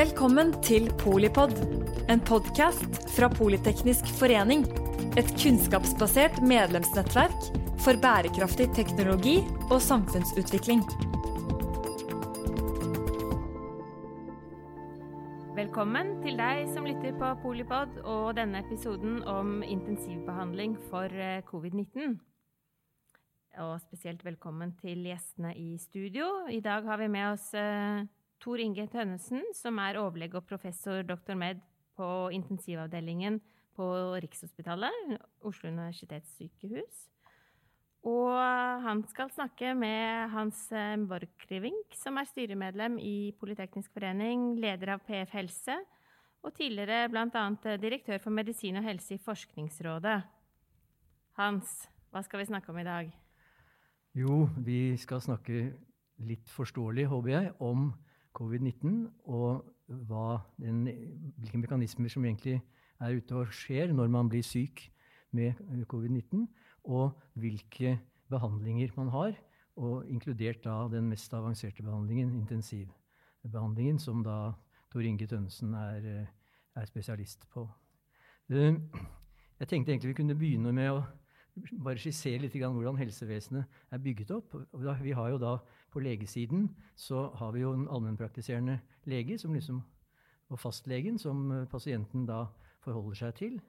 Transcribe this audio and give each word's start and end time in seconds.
Velkommen 0.00 0.54
til 0.64 0.86
Polipod, 0.96 1.50
en 2.08 2.22
podkast 2.24 2.94
fra 3.12 3.26
Politeknisk 3.28 4.06
forening. 4.16 4.62
Et 5.20 5.28
kunnskapsbasert 5.42 6.38
medlemsnettverk 6.40 7.34
for 7.84 7.98
bærekraftig 8.00 8.70
teknologi 8.78 9.34
og 9.66 9.82
samfunnsutvikling. 9.84 10.80
Velkommen 15.58 16.14
til 16.22 16.40
deg 16.40 16.62
som 16.72 16.88
lytter 16.88 17.18
på 17.20 17.34
Polipod 17.42 17.98
og 18.00 18.38
denne 18.38 18.62
episoden 18.64 19.18
om 19.28 19.58
intensivbehandling 19.60 20.78
for 20.86 21.12
eh, 21.12 21.42
covid-19. 21.50 22.16
Og 23.66 23.76
spesielt 23.84 24.24
velkommen 24.24 24.72
til 24.80 25.04
gjestene 25.10 25.52
i 25.60 25.74
studio. 25.76 26.30
I 26.48 26.62
dag 26.64 26.88
har 26.88 27.04
vi 27.04 27.10
med 27.12 27.34
oss 27.34 27.50
eh, 27.52 28.08
Tor 28.40 28.60
Inge 28.62 28.86
Tønnesen, 28.88 29.44
som 29.56 29.78
er 29.82 29.98
overlege 30.00 30.38
og 30.40 30.46
professor 30.48 31.02
dr. 31.04 31.36
med 31.36 31.60
på 31.98 32.30
intensivavdelingen 32.32 33.40
på 33.76 33.86
Rikshospitalet, 34.22 35.18
Oslo 35.44 35.68
universitetssykehus. 35.68 37.06
Og 38.08 38.32
han 38.80 39.02
skal 39.10 39.28
snakke 39.34 39.74
med 39.76 40.32
Hans 40.32 40.62
Borchgrevink, 41.08 41.92
som 42.00 42.16
er 42.16 42.28
styremedlem 42.30 42.96
i 42.96 43.32
Politeknisk 43.36 43.92
forening, 43.92 44.54
leder 44.56 44.94
av 44.96 45.04
PF 45.04 45.36
Helse, 45.36 45.76
og 46.40 46.54
tidligere 46.56 47.10
bl.a. 47.12 47.76
direktør 47.76 48.22
for 48.22 48.32
medisin 48.32 48.80
og 48.80 48.86
helse 48.88 49.18
i 49.18 49.20
Forskningsrådet. 49.20 50.22
Hans, 51.36 51.74
hva 52.08 52.24
skal 52.24 52.40
vi 52.40 52.48
snakke 52.48 52.72
om 52.72 52.80
i 52.80 52.88
dag? 52.88 53.10
Jo, 54.16 54.46
vi 54.56 54.96
skal 54.98 55.20
snakke 55.20 55.66
litt 56.24 56.48
forståelig, 56.48 57.04
håper 57.12 57.34
jeg, 57.34 57.52
om 57.60 57.90
covid-19, 58.36 59.08
og 59.24 59.64
den, 60.58 60.84
hvilke 61.36 61.58
mekanismer 61.58 62.12
som 62.12 62.24
egentlig 62.24 62.60
er 63.00 63.16
ute 63.16 63.36
og 63.36 63.52
skjer 63.54 63.92
når 63.96 64.10
man 64.12 64.28
blir 64.30 64.44
syk 64.46 64.86
med 65.32 65.58
covid-19, 65.90 66.46
og 66.84 67.18
hvilke 67.34 67.98
behandlinger 68.30 68.94
man 68.96 69.08
har, 69.08 69.32
og 69.76 70.08
inkludert 70.08 70.64
da 70.64 70.88
den 70.92 71.08
mest 71.08 71.34
avanserte 71.34 71.82
behandlingen, 71.82 72.34
intensivbehandlingen, 72.34 73.98
som 73.98 74.24
da 74.24 74.52
Tor 74.90 75.06
Inge 75.06 75.26
Tønnesen 75.26 75.74
er, 75.74 76.26
er 76.76 76.84
spesialist 76.86 77.46
på. 77.50 77.68
Eh, 78.50 78.74
jeg 79.60 79.68
tenkte 79.68 79.92
egentlig 79.92 80.08
vi 80.08 80.18
kunne 80.22 80.38
begynne 80.38 80.72
med 80.74 80.90
å 80.90 81.02
bare 81.84 82.00
skissere 82.00 82.42
litt 82.44 82.56
hvordan 82.56 82.98
helsevesenet 82.98 83.64
er 83.90 84.02
bygget 84.02 84.32
opp. 84.34 84.54
Vi 85.02 85.14
har 85.14 85.30
jo 85.30 85.38
da 85.38 85.56
På 85.90 86.00
legesiden 86.00 86.68
så 86.94 87.28
har 87.34 87.52
vi 87.52 87.64
jo 87.64 87.72
en 87.74 87.88
allmennpraktiserende 87.90 88.78
lege 89.10 89.38
som 89.38 89.54
liksom, 89.54 89.82
og 90.50 90.58
fastlegen, 90.58 91.18
som 91.18 91.50
eh, 91.52 91.66
pasienten 91.70 92.26
da 92.26 92.44
forholder 92.84 93.18
seg 93.18 93.36
til. 93.38 93.60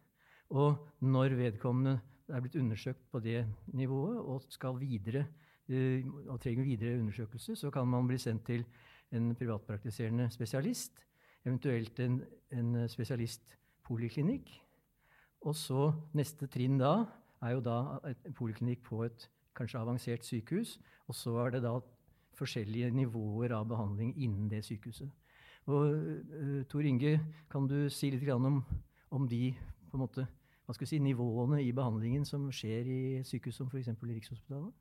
Og 0.50 0.78
når 1.02 1.38
vedkommende 1.40 2.00
er 2.32 2.42
blitt 2.44 2.58
undersøkt 2.60 3.04
på 3.12 3.20
det 3.20 3.46
nivået 3.74 4.20
og 4.20 4.46
skal 4.50 4.80
videre 4.80 5.26
eh, 5.70 6.06
og 6.28 6.40
trenger 6.42 6.68
videre 6.68 7.00
undersøkelse, 7.00 7.56
så 7.56 7.72
kan 7.72 7.88
man 7.88 8.08
bli 8.08 8.18
sendt 8.18 8.46
til 8.46 8.66
en 9.12 9.36
privatpraktiserende 9.36 10.30
spesialist, 10.32 11.02
eventuelt 11.46 12.00
en, 12.00 12.22
en 12.52 12.90
spesialistpoliklinikk. 12.90 14.52
Og 15.42 15.56
så 15.58 15.92
neste 16.14 16.48
trinn 16.48 16.78
da 16.80 16.94
er 17.42 17.56
jo 17.56 17.64
da 17.66 17.78
en 18.06 18.36
poliklinikk 18.38 18.84
på 18.86 19.04
et 19.08 19.26
kanskje 19.58 19.80
avansert 19.82 20.26
sykehus. 20.26 20.78
Og 21.10 21.16
så 21.18 21.36
er 21.46 21.56
det 21.56 21.64
da 21.66 21.80
forskjellige 22.42 22.92
nivåer 22.98 23.54
av 23.56 23.70
behandling 23.70 24.16
innen 24.18 24.50
det 24.52 24.64
sykehuset. 24.68 25.10
Og 25.70 25.94
uh, 25.94 26.62
Tor 26.70 26.86
Inge, 26.90 27.20
kan 27.52 27.68
du 27.70 27.86
si 27.94 28.10
litt 28.12 28.28
om, 28.34 28.64
om 29.14 29.28
de 29.30 29.52
måte, 29.94 30.26
si, 30.86 31.00
nivåene 31.04 31.62
i 31.62 31.72
behandlingen 31.76 32.26
som 32.26 32.48
skjer 32.54 32.88
i 32.88 33.02
sykehus 33.28 33.62
som 33.62 33.70
f.eks. 33.70 33.92
Rikshospitalet? 34.02 34.72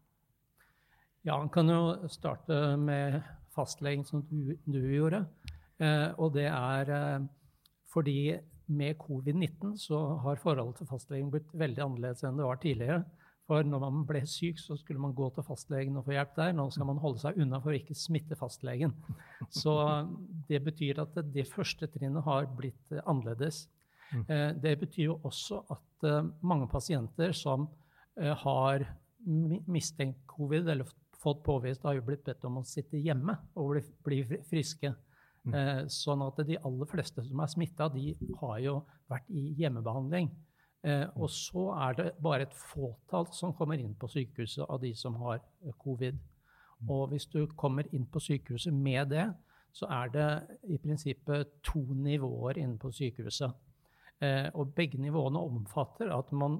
Ja, 1.27 1.37
han 1.37 1.51
kan 1.53 1.69
jo 1.69 2.09
starte 2.09 2.77
med 2.81 3.21
fastlegen, 3.53 4.07
som 4.09 4.23
du, 4.31 4.55
du 4.65 4.81
gjorde. 4.81 5.27
Eh, 5.81 6.09
og 6.17 6.33
det 6.37 6.47
er 6.49 6.93
eh, 6.97 7.27
fordi 7.93 8.39
med 8.71 8.97
covid-19 9.03 9.75
så 9.83 9.99
har 10.23 10.41
forholdet 10.41 10.79
til 10.79 10.89
fastlegen 10.89 11.33
blitt 11.33 11.51
veldig 11.59 11.83
annerledes 11.84 12.23
enn 12.25 12.39
det 12.39 12.47
var 12.47 12.61
tidligere. 12.63 13.03
For 13.50 13.66
når 13.66 13.81
man 13.83 14.05
ble 14.06 14.21
syk, 14.31 14.61
så 14.62 14.77
skulle 14.78 15.03
man 15.03 15.15
gå 15.16 15.27
til 15.34 15.43
fastlegen 15.43 15.99
og 15.99 16.05
få 16.06 16.15
hjelp 16.15 16.37
der. 16.37 16.53
Nå 16.55 16.69
skal 16.71 16.87
man 16.87 17.00
holde 17.03 17.19
seg 17.19 17.38
unna 17.43 17.59
for 17.59 17.75
å 17.75 17.78
ikke 17.81 17.97
smitte 17.99 18.37
fastlegen. 18.38 18.93
Så 19.50 19.75
det 20.50 20.61
betyr 20.69 21.00
at 21.03 21.19
det 21.34 21.49
første 21.50 21.89
trinnet 21.91 22.22
har 22.28 22.47
blitt 22.55 22.94
eh, 22.94 23.03
annerledes. 23.10 23.65
Mm. 24.12 24.22
Eh, 24.22 24.47
det 24.62 24.77
betyr 24.84 25.09
jo 25.09 25.16
også 25.27 25.65
at 25.75 26.06
eh, 26.06 26.31
mange 26.47 26.71
pasienter 26.71 27.34
som 27.37 27.69
har 28.21 28.83
mistenkt 29.71 30.25
covid 30.28 30.66
eller 30.72 30.89
fått 31.22 31.44
påvist, 31.47 31.84
har 31.87 31.94
jo 31.94 32.03
blitt 32.05 32.25
bedt 32.27 32.43
om 32.49 32.59
å 32.59 32.65
sitte 32.66 32.99
hjemme 32.99 33.37
og 33.60 33.78
bli, 34.05 34.19
friske. 34.49 34.91
Mm. 35.47 35.87
Sånn 35.93 36.25
at 36.27 36.41
de 36.49 36.59
aller 36.59 36.91
fleste 36.91 37.22
som 37.25 37.41
er 37.41 37.53
smitta, 37.53 37.87
de 37.94 38.16
har 38.43 38.59
jo 38.65 38.75
vært 39.09 39.31
i 39.31 39.44
hjemmebehandling. 39.60 40.28
Eh, 40.83 41.07
og 41.15 41.29
mm. 41.29 41.35
så 41.37 41.67
er 41.77 41.97
det 41.99 42.09
bare 42.25 42.47
et 42.47 42.57
fåtall 42.57 43.29
som 43.37 43.53
kommer 43.57 43.81
inn 43.81 43.93
på 44.01 44.09
sykehuset 44.09 44.65
av 44.65 44.81
de 44.81 44.95
som 44.97 45.19
har 45.21 45.41
eh, 45.41 45.75
covid. 45.83 46.17
Mm. 46.17 46.93
Og 46.95 47.11
hvis 47.13 47.29
du 47.29 47.43
kommer 47.61 47.89
inn 47.95 48.07
på 48.09 48.23
sykehuset 48.25 48.73
med 48.73 49.13
det, 49.13 49.27
så 49.77 49.87
er 49.93 50.15
det 50.15 50.29
i 50.73 50.79
prinsippet 50.83 51.61
to 51.63 51.83
nivåer 51.95 52.59
inne 52.59 52.79
på 52.81 52.91
sykehuset. 52.93 53.67
og 54.53 54.75
begge 54.77 54.99
nivåene 55.01 55.41
omfatter 55.41 56.11
at 56.13 56.33
man 56.37 56.59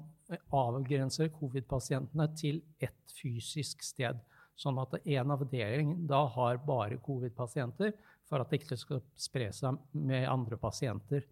avgrenser 0.49 1.27
covid-pasientene 1.29 2.25
til 2.33 2.61
ett 2.79 3.11
fysisk 3.13 3.83
sted. 3.85 4.17
Sånn 4.57 4.79
at 4.81 4.95
en 5.03 5.33
avdeling 5.35 5.91
da 6.09 6.23
har 6.35 6.57
bare 6.65 6.97
covid-pasienter, 7.05 7.93
for 8.25 8.41
at 8.41 8.49
det 8.49 8.61
ikke 8.61 8.79
skal 8.79 9.03
spre 9.19 9.51
seg 9.53 9.77
med 9.91 10.25
andre 10.29 10.57
pasienter. 10.57 11.27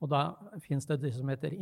Og 0.00 0.08
da 0.08 0.20
fins 0.64 0.86
det 0.88 1.00
det 1.02 1.12
som 1.14 1.28
heter 1.28 1.54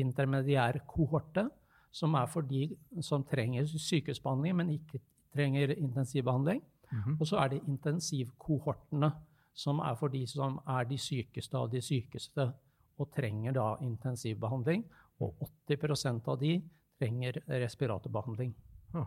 intermediær 0.00 0.80
kohorte, 0.88 1.48
som 1.94 2.14
er 2.18 2.26
for 2.26 2.46
de 2.48 2.68
som 3.04 3.24
trenger 3.28 3.68
sykehusbehandling, 3.70 4.56
men 4.56 4.72
ikke 4.78 5.00
trenger 5.34 5.74
intensivbehandling. 5.76 6.62
Mm 6.90 6.98
-hmm. 6.98 7.16
Og 7.20 7.26
så 7.26 7.36
er 7.36 7.48
det 7.48 7.62
intensivkohortene, 7.68 9.12
som 9.54 9.78
er 9.78 9.94
for 9.94 10.08
de 10.08 10.26
som 10.26 10.60
er 10.66 10.84
de 10.84 10.98
sykeste 10.98 11.56
av 11.56 11.70
de 11.70 11.80
sykeste 11.80 12.52
og 12.98 13.10
trenger 13.10 13.52
da 13.52 13.76
intensivbehandling. 13.80 14.84
Og 15.20 15.34
80% 15.68 16.28
av 16.28 16.40
de 16.40 16.62
trenger 16.98 17.32
respiratorbehandling. 17.48 18.54
Ah, 18.94 19.06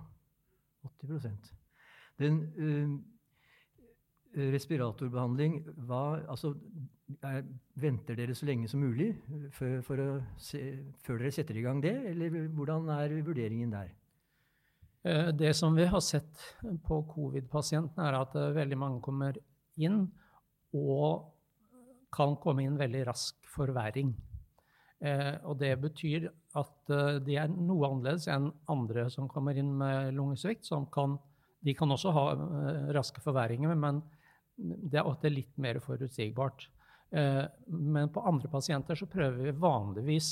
80% 0.83 1.53
Den... 2.19 2.53
Uh 2.57 3.16
respiratorbehandling 4.37 5.59
hva, 5.87 6.21
altså, 6.29 6.53
er, 7.23 7.43
Venter 7.77 8.17
dere 8.17 8.35
så 8.35 8.47
lenge 8.49 8.69
som 8.71 8.81
mulig 8.81 9.11
for, 9.53 9.81
for 9.85 10.01
se, 10.41 10.61
før 11.05 11.21
dere 11.21 11.33
setter 11.35 11.59
i 11.59 11.63
gang 11.65 11.81
det, 11.83 11.93
eller 12.11 12.47
hvordan 12.57 12.89
er 12.95 13.13
vurderingen 13.25 13.73
der? 13.73 13.91
Eh, 15.07 15.27
det 15.27 15.53
som 15.53 15.75
vi 15.75 15.85
har 15.85 16.01
sett 16.01 16.41
på 16.87 17.01
covid-pasientene, 17.13 18.07
er 18.09 18.17
at 18.17 18.35
eh, 18.35 18.53
veldig 18.55 18.79
mange 18.79 19.03
kommer 19.03 19.37
inn 19.77 20.01
og 20.75 21.33
kan 22.13 22.35
komme 22.41 22.65
inn 22.65 22.79
veldig 22.79 23.05
rask 23.07 23.47
forverring. 23.51 24.15
Eh, 24.99 25.35
og 25.45 25.59
det 25.61 25.75
betyr 25.79 26.27
at 26.57 26.93
de 27.21 27.35
er 27.37 27.51
noe 27.53 27.91
annerledes 27.91 28.25
enn 28.33 28.49
andre 28.73 29.05
som 29.13 29.29
kommer 29.29 29.57
inn 29.59 29.69
med 29.77 30.15
lungesvikt. 30.17 30.71
Kan, 30.93 31.19
de 31.61 31.75
kan 31.77 31.93
også 31.93 32.13
ha 32.15 32.23
raske 32.97 33.21
forverringer, 33.21 33.75
men 33.77 34.01
det 34.57 34.99
er 34.99 35.07
ofte 35.07 35.31
litt 35.31 35.53
mer 35.61 35.79
forutsigbart. 35.83 36.67
Eh, 37.11 37.43
men 37.67 38.09
på 38.09 38.23
andre 38.27 38.49
pasienter 38.51 38.97
så 38.99 39.07
prøver 39.09 39.47
vi 39.47 39.59
vanligvis 39.61 40.31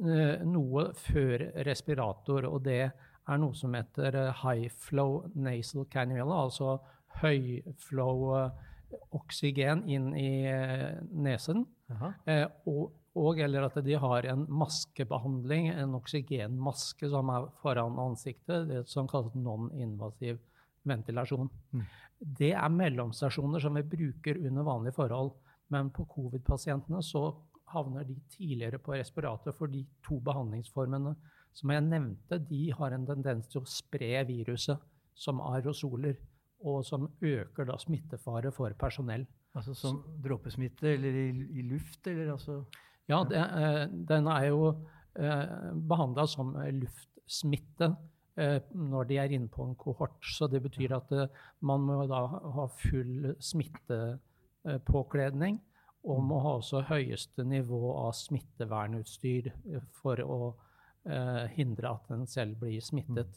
eh, 0.00 0.44
noe 0.46 0.90
før 0.96 1.48
respirator, 1.66 2.48
og 2.48 2.62
det 2.64 2.82
er 2.86 3.40
noe 3.42 3.56
som 3.58 3.74
heter 3.76 4.16
eh, 4.22 4.44
high 4.44 4.70
flow 4.70 5.26
nasal 5.34 5.88
cannula, 5.92 6.44
altså 6.46 6.78
høyflow 7.20 8.30
oksygen 9.16 9.82
inn 9.90 10.12
i 10.16 10.46
nesen. 11.16 11.64
Og, 12.68 12.92
og, 13.16 13.40
eller 13.40 13.66
at 13.66 13.78
de 13.84 13.96
har 13.98 14.28
en 14.28 14.44
maskebehandling, 14.52 15.70
en 15.72 15.96
oksygenmaske 15.96 17.08
som 17.10 17.32
er 17.32 17.48
foran 17.62 17.96
ansiktet, 18.02 18.68
det 18.68 18.84
som 18.92 19.08
kalles 19.10 19.34
non-invasiv 19.34 20.38
ventilasjon. 20.88 21.50
Mm. 21.72 21.84
Det 22.40 22.52
er 22.56 22.72
mellomstasjoner 22.72 23.62
som 23.62 23.76
vi 23.76 23.84
bruker 23.96 24.40
under 24.46 24.66
vanlige 24.66 24.96
forhold. 24.96 25.34
Men 25.74 25.90
på 25.90 26.06
covid-pasientene 26.08 27.02
så 27.02 27.28
havner 27.72 28.06
de 28.06 28.14
tidligere 28.30 28.78
på 28.78 28.94
respirator, 28.94 29.54
for 29.56 29.70
de 29.70 29.82
to 30.06 30.20
behandlingsformene 30.22 31.16
som 31.56 31.72
jeg 31.72 31.84
nevnte, 31.86 32.38
de 32.50 32.68
har 32.76 32.94
en 32.94 33.06
tendens 33.08 33.48
til 33.50 33.62
å 33.62 33.68
spre 33.70 34.20
viruset 34.28 34.82
som 35.16 35.42
aerosoler. 35.52 36.16
og 36.66 36.84
som 36.88 37.04
øker 37.20 37.66
da 37.68 37.74
smittefare 37.78 38.50
for 38.50 38.72
personell. 38.80 39.26
Altså 39.54 39.74
som 39.76 39.98
dråpesmitte 40.24 40.88
eller 40.88 41.18
i, 41.20 41.26
i 41.60 41.62
luft, 41.68 42.06
eller 42.06 42.32
altså 42.32 42.64
Ja, 43.08 43.22
det, 43.28 43.36
eh, 43.36 43.82
den 44.08 44.26
er 44.26 44.46
jo 44.48 44.70
eh, 45.20 45.74
behandla 45.88 46.24
som 46.26 46.56
luftsmitte 46.56 47.90
når 48.36 49.08
de 49.08 49.16
er 49.20 49.32
inne 49.32 49.48
på 49.48 49.64
en 49.64 49.74
kohort. 49.80 50.20
Så 50.20 50.46
det 50.52 50.60
betyr 50.64 50.92
at 50.98 51.12
eh, 51.16 51.32
man 51.64 51.80
må 51.86 52.06
da 52.10 52.26
ha 52.56 52.64
full 52.82 53.34
smittepåkledning. 53.40 55.54
Og 56.06 56.22
må 56.22 56.38
ha 56.44 56.52
også 56.60 56.78
høyeste 56.86 57.42
nivå 57.48 57.80
av 57.96 58.12
smittevernutstyr 58.14 59.44
eh, 59.50 59.82
for 60.02 60.16
å 60.22 60.54
eh, 61.08 61.46
hindre 61.56 61.86
at 61.96 62.10
en 62.14 62.26
selv 62.30 62.54
blir 62.62 62.80
smittet. 62.84 63.32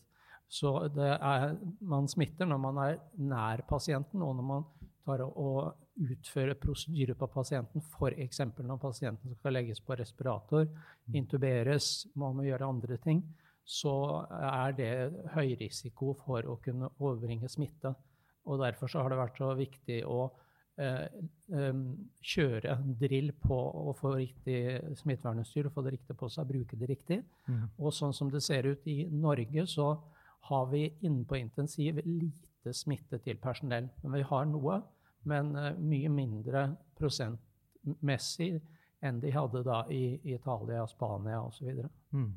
Så 0.50 0.72
er, 0.90 1.54
man 1.86 2.08
smitter 2.10 2.48
når 2.50 2.60
man 2.62 2.78
er 2.82 2.96
nær 3.22 3.62
pasienten, 3.70 4.22
og 4.26 4.36
når 4.38 4.46
man 4.48 4.64
tar 5.06 5.22
og 5.26 5.74
utfører 6.00 6.56
prosedyrer 6.58 7.18
på 7.18 7.28
pasienten, 7.34 7.82
f.eks. 7.82 8.40
når 8.58 8.80
pasienten 8.82 9.36
skal 9.38 9.54
legges 9.54 9.82
på 9.84 9.98
respirator, 10.00 10.66
intuberes, 11.14 12.08
man 12.18 12.38
må 12.38 12.48
gjøre 12.48 12.70
andre 12.70 12.98
ting, 13.04 13.22
så 13.70 13.96
er 14.34 14.74
det 14.78 14.94
høy 15.36 15.54
risiko 15.60 16.16
for 16.18 16.46
å 16.50 16.58
kunne 16.64 16.90
overbringe 16.98 17.50
smitte. 17.52 17.94
Og 18.50 18.62
Derfor 18.64 18.90
har 18.98 19.12
det 19.12 19.20
vært 19.20 19.38
så 19.38 19.50
viktig 19.58 20.00
å 20.10 20.24
eh, 20.82 21.06
eh, 21.54 21.82
kjøre 22.32 22.74
en 22.74 22.96
drill 22.98 23.30
på 23.44 23.60
å 23.84 23.94
få 24.00 24.16
riktig 24.16 24.62
smittevernutstyr, 25.04 25.70
få 25.70 25.86
det 25.86 26.00
riktig 26.00 26.18
på 26.18 26.32
seg, 26.34 26.50
bruke 26.50 26.80
det 26.82 26.90
riktig. 26.90 27.20
Mm. 27.46 27.68
Og 27.78 27.94
sånn 27.94 28.16
som 28.18 28.34
det 28.34 28.42
ser 28.46 28.72
ut 28.72 28.90
i 28.90 29.04
Norge, 29.14 29.68
så 29.70 29.92
har 30.50 30.66
vi 30.74 30.88
inne 31.06 31.28
på 31.30 31.38
intensiv 31.38 32.02
lite 32.08 32.74
smitte 32.74 33.22
til 33.22 33.38
personell. 33.38 33.92
Men 34.02 34.18
vi 34.18 34.26
har 34.32 34.50
noe, 34.50 34.82
men 35.30 35.54
uh, 35.54 35.72
mye 35.78 36.10
mindre 36.10 36.66
prosentmessig 36.98 38.56
enn 39.06 39.20
de 39.22 39.32
hadde 39.36 39.62
da 39.68 39.84
i, 39.94 40.16
i 40.24 40.34
Italia, 40.34 40.88
Spania 40.90 41.44
osv. 41.46 41.84
Mm. 42.16 42.32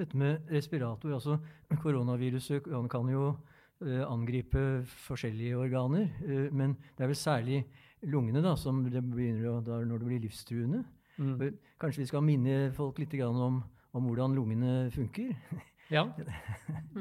Dette 0.00 0.16
med 0.16 0.48
respirator, 0.48 1.12
altså 1.12 1.36
Koronaviruset 1.82 2.66
kan 2.90 3.10
jo 3.12 3.24
uh, 3.34 4.04
angripe 4.08 4.62
forskjellige 5.06 5.58
organer, 5.60 6.08
uh, 6.24 6.48
men 6.52 6.76
det 6.96 7.04
er 7.04 7.12
vel 7.12 7.20
særlig 7.20 7.60
lungene 8.08 8.40
da, 8.44 8.54
som 8.56 8.80
det 8.88 9.02
begynner 9.04 9.50
å, 9.50 9.58
når 9.60 10.00
det 10.00 10.08
blir 10.08 10.24
livstruende. 10.24 10.84
Mm. 11.20 11.58
Kanskje 11.80 12.04
vi 12.04 12.08
skal 12.08 12.24
minne 12.24 12.70
folk 12.72 12.98
litt 13.02 13.12
om, 13.26 13.60
om 13.92 14.08
hvordan 14.08 14.36
lungene 14.38 14.88
funker? 14.94 15.34
Ja. 15.90 16.04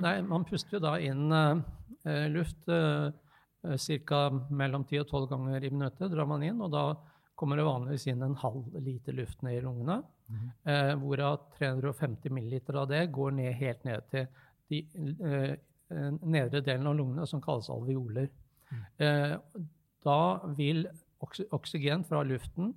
Nei, 0.02 0.16
man 0.26 0.48
puster 0.50 0.80
jo 0.80 0.82
da 0.82 0.96
inn 0.98 1.30
uh, 1.30 1.60
luft 2.34 2.66
uh, 2.74 3.12
ca. 4.10 4.22
mellom 4.50 4.82
10 4.88 5.04
og 5.04 5.12
12 5.12 5.28
ganger 5.30 5.68
i 5.68 5.70
minuttet. 5.70 6.10
drar 6.10 6.26
man 6.26 6.42
inn, 6.42 6.58
og 6.58 6.72
da 6.74 6.84
kommer 7.38 7.60
det 7.60 7.68
vanligvis 7.68 8.08
inn 8.10 8.26
en 8.26 8.34
halv 8.42 8.66
liter 8.82 9.14
luft 9.14 9.44
ned 9.46 9.60
i 9.60 9.62
lungene. 9.62 10.00
Mm. 10.30 10.46
Uh, 10.70 10.94
hvorav 11.02 11.40
350 11.58 12.34
milliliter 12.34 12.78
av 12.82 12.90
det 12.92 13.08
går 13.16 13.34
ned 13.40 13.58
helt 13.60 13.84
ned 13.88 14.06
til 14.12 14.28
de 14.70 14.84
eh, 15.26 15.56
nedre 16.22 16.60
delen 16.62 16.86
av 16.86 16.94
lungene, 16.94 17.24
som 17.26 17.42
kalles 17.42 17.72
alveoler. 17.74 18.28
Mm. 18.70 18.84
Eh, 19.02 19.64
da 20.06 20.20
vil 20.54 20.84
oksygen 21.58 22.06
fra 22.06 22.22
luften 22.24 22.76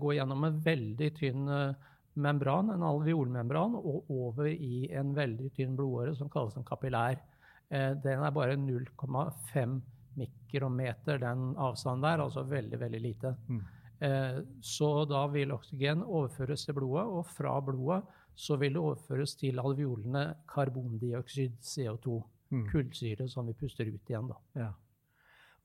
gå 0.00 0.14
gjennom 0.16 0.46
en 0.48 0.56
veldig 0.64 1.10
tynn 1.14 1.44
membran, 2.18 2.70
en 2.70 2.82
alveolmembran, 2.82 3.76
og 3.76 4.08
over 4.10 4.48
i 4.50 4.88
en 4.96 5.12
veldig 5.16 5.50
tynn 5.56 5.76
blodåre 5.78 6.14
som 6.18 6.30
kalles 6.32 6.56
en 6.58 6.66
kapillær. 6.66 7.20
Eh, 7.70 7.92
den 8.02 8.24
er 8.24 8.34
bare 8.34 8.56
0,5 8.58 9.76
mikrometer, 10.18 11.20
den 11.22 11.52
avstanden 11.56 12.02
der, 12.02 12.24
altså 12.24 12.42
veldig, 12.42 12.80
veldig 12.80 13.00
lite. 13.00 13.34
Mm. 13.48 13.60
Eh, 14.00 14.40
så 14.64 14.90
da 15.08 15.26
vil 15.32 15.52
oksygen 15.52 16.04
overføres 16.04 16.64
til 16.66 16.78
blodet, 16.78 17.06
og 17.06 17.26
fra 17.28 17.56
blodet 17.64 18.02
så 18.34 18.56
vil 18.56 18.76
det 18.76 18.80
overføres 18.80 19.34
til 19.36 19.60
alveolene 19.60 20.26
karbondioksid, 20.48 21.58
CO2, 21.60 22.20
mm. 22.50 22.68
kullsyre, 22.70 23.28
som 23.28 23.48
vi 23.48 23.56
puster 23.58 23.90
ut 23.90 24.08
igjen. 24.08 24.30
da. 24.30 24.38
Ja. 24.62 24.70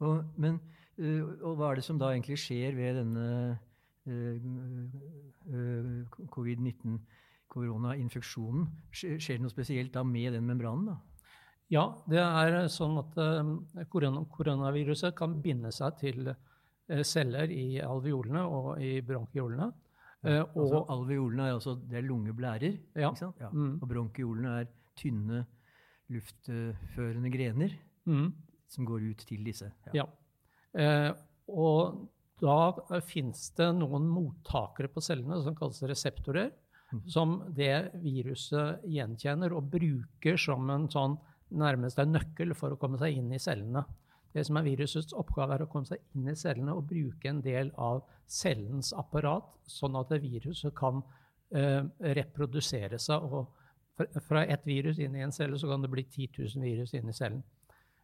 Og, 0.04 0.26
men, 0.38 0.60
eh, 0.98 1.22
og 1.22 1.56
hva 1.56 1.72
er 1.72 1.80
det 1.80 1.88
som 1.88 2.02
da 2.02 2.12
egentlig 2.12 2.42
skjer 2.42 2.76
ved 2.76 3.00
denne 3.00 3.30
Eh, 4.06 4.36
eh, 5.54 6.06
covid-19, 6.30 7.00
koronainfeksjonen. 7.50 8.68
Skjer 8.94 9.18
det 9.18 9.42
noe 9.42 9.54
spesielt 9.54 9.94
da 9.96 10.04
med 10.06 10.36
den 10.36 10.46
membranen? 10.46 10.92
da? 10.92 10.98
Ja, 11.74 11.86
det 12.06 12.22
er 12.22 12.68
sånn 12.70 13.00
at 13.02 13.16
koronaviruset 13.90 15.16
kan 15.18 15.40
binde 15.42 15.72
seg 15.74 15.98
til 15.98 16.30
celler 17.08 17.52
i 17.52 17.80
alveolene 17.82 18.44
og 18.46 18.82
i 18.84 19.00
bronkiolene. 19.06 19.72
Ja, 20.26 20.42
altså, 20.42 20.82
alveolene 20.90 21.48
er 21.50 21.56
altså 21.58 21.76
det 21.78 22.00
er 22.00 22.06
lungeblærer, 22.08 22.78
ja. 22.98 23.12
ikke 23.12 23.22
sant? 23.22 23.42
Ja. 23.42 23.52
Mm. 23.54 23.76
og 23.78 23.90
bronkiolene 23.90 24.54
er 24.62 24.70
tynne, 24.98 25.44
luftførende 26.14 27.32
grener 27.34 27.76
mm. 28.10 28.28
som 28.72 28.88
går 28.90 29.10
ut 29.12 29.24
til 29.28 29.46
disse. 29.46 29.70
Ja. 29.94 30.06
Eh, 30.78 31.12
og 31.50 32.06
da 32.42 32.58
eh, 32.90 33.04
fins 33.06 33.50
det 33.58 33.70
noen 33.78 34.08
mottakere 34.12 34.92
på 34.92 35.04
cellene 35.04 35.40
som 35.44 35.58
kalles 35.58 35.82
reseptorer, 35.88 36.52
mm. 36.92 37.04
som 37.12 37.38
det 37.58 37.92
viruset 38.04 38.86
gjenkjenner 38.92 39.56
og 39.56 39.70
bruker 39.76 40.40
som 40.42 40.70
en 40.74 40.90
sånn 40.92 41.18
nærmest 41.56 42.02
en 42.02 42.16
nøkkel 42.16 42.56
for 42.58 42.74
å 42.74 42.80
komme 42.82 43.00
seg 43.02 43.20
inn 43.20 43.32
i 43.34 43.42
cellene. 43.42 43.86
Det 44.36 44.44
som 44.44 44.58
er 44.60 44.66
Virusets 44.68 45.16
oppgave 45.16 45.56
er 45.56 45.64
å 45.64 45.70
komme 45.72 45.88
seg 45.88 46.02
inn 46.16 46.28
i 46.28 46.36
cellene 46.36 46.76
og 46.76 46.90
bruke 46.90 47.30
en 47.32 47.40
del 47.44 47.72
av 47.80 48.02
cellens 48.28 48.92
apparat, 48.98 49.48
sånn 49.70 49.96
at 49.96 50.12
viruset 50.20 50.76
kan 50.76 51.00
uh, 51.00 51.84
reprodusere 52.18 53.00
seg. 53.00 53.24
og 53.24 54.18
Fra 54.28 54.44
ett 54.44 54.66
virus 54.68 55.00
inn 55.00 55.16
i 55.16 55.24
en 55.24 55.32
celle 55.36 55.60
så 55.62 55.70
kan 55.72 55.86
det 55.86 55.92
bli 55.94 56.04
10 56.04 56.34
000 56.58 56.66
virus 56.68 56.92
inn 56.98 57.08
i 57.08 57.16
cellen. 57.16 57.44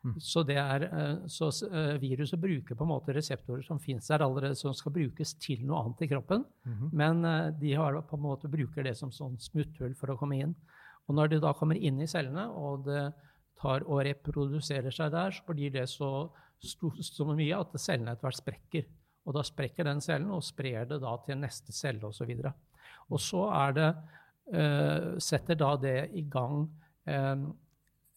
Mm. 0.02 0.16
Så, 0.18 0.42
er, 0.50 0.82
eh, 0.88 1.18
så, 1.30 1.52
eh, 1.68 1.98
viruset 2.02 2.40
bruker 2.42 2.74
på 2.74 2.86
en 2.88 2.90
måte 2.90 3.14
reseptorer 3.14 3.62
som 3.62 3.78
fins 3.80 4.08
der 4.10 4.24
allerede, 4.26 4.56
som 4.58 4.74
skal 4.74 4.96
brukes 4.96 5.36
til 5.38 5.62
noe 5.62 5.84
annet 5.84 6.02
i 6.02 6.08
kroppen. 6.10 6.46
Mm 6.66 6.74
-hmm. 6.74 6.90
Men 6.92 7.60
de 7.60 7.74
har 7.74 8.02
på 8.02 8.16
en 8.16 8.24
måte 8.24 8.50
bruker 8.50 8.84
det 8.84 8.98
som 8.98 9.12
sånn 9.12 9.38
smutthull 9.38 9.94
for 9.94 10.08
å 10.10 10.18
komme 10.18 10.40
inn. 10.40 10.56
Og 11.08 11.16
når 11.16 11.28
de 11.28 11.40
da 11.40 11.54
kommer 11.54 11.76
inn 11.76 12.02
i 12.02 12.08
cellene, 12.08 12.50
og 12.50 12.86
det 12.86 13.14
tar 13.62 13.86
og 13.88 14.02
reproduserer 14.08 14.94
seg 14.94 15.14
der, 15.14 15.36
så 15.36 15.46
blir 15.48 15.74
det 15.74 15.88
så, 15.90 16.12
så 16.60 17.28
mye 17.30 17.62
at 17.62 17.78
cellene 17.80 18.16
etter 18.16 18.28
hvert 18.28 18.42
sprekker. 18.42 18.90
Og 19.30 19.38
da 19.38 19.46
sprekker 19.46 19.86
den 19.86 20.02
cellen 20.02 20.34
og 20.34 20.44
sprer 20.44 20.88
det 20.90 20.98
da 21.04 21.14
til 21.26 21.38
neste 21.42 21.74
celle 21.78 22.10
osv. 22.10 22.32
Og, 22.32 22.42
så 22.42 22.54
og 23.12 23.22
så 23.22 23.44
er 23.62 23.76
det, 23.78 23.90
uh, 24.58 25.10
setter 25.22 25.60
da 25.60 25.76
det 25.80 25.98
i 26.18 26.26
gang 26.32 26.64
um, 27.06 27.52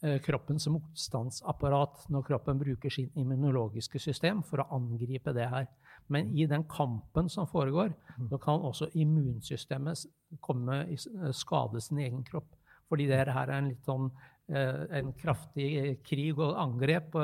Eh, 0.04 0.18
kroppens 0.20 0.66
motstandsapparat 0.68 2.02
når 2.12 2.24
kroppen 2.26 2.58
bruker 2.60 2.92
sin 2.92 3.06
immunologiske 3.16 3.96
system 4.02 4.42
for 4.44 4.60
å 4.60 4.66
angripe 4.76 5.32
det 5.32 5.46
her. 5.48 5.68
Men 6.12 6.28
i 6.36 6.44
den 6.50 6.66
kampen 6.68 7.30
som 7.32 7.46
foregår, 7.48 7.94
mm. 8.18 8.26
så 8.28 8.38
kan 8.42 8.66
også 8.68 8.90
immunsystemet 9.00 10.02
komme 10.44 10.82
i 10.92 10.98
eh, 10.98 11.30
skade 11.32 11.80
sin 11.80 12.02
egen 12.04 12.20
kropp. 12.26 12.50
Fordi 12.90 13.06
det 13.08 13.22
her 13.22 13.32
er 13.32 13.54
en 13.54 13.70
litt 13.70 13.88
sånn 13.88 14.10
eh, 14.10 14.33
en 14.48 15.12
kraftig 15.16 16.02
krig 16.04 16.36
og 16.36 16.58
angrep 16.60 17.14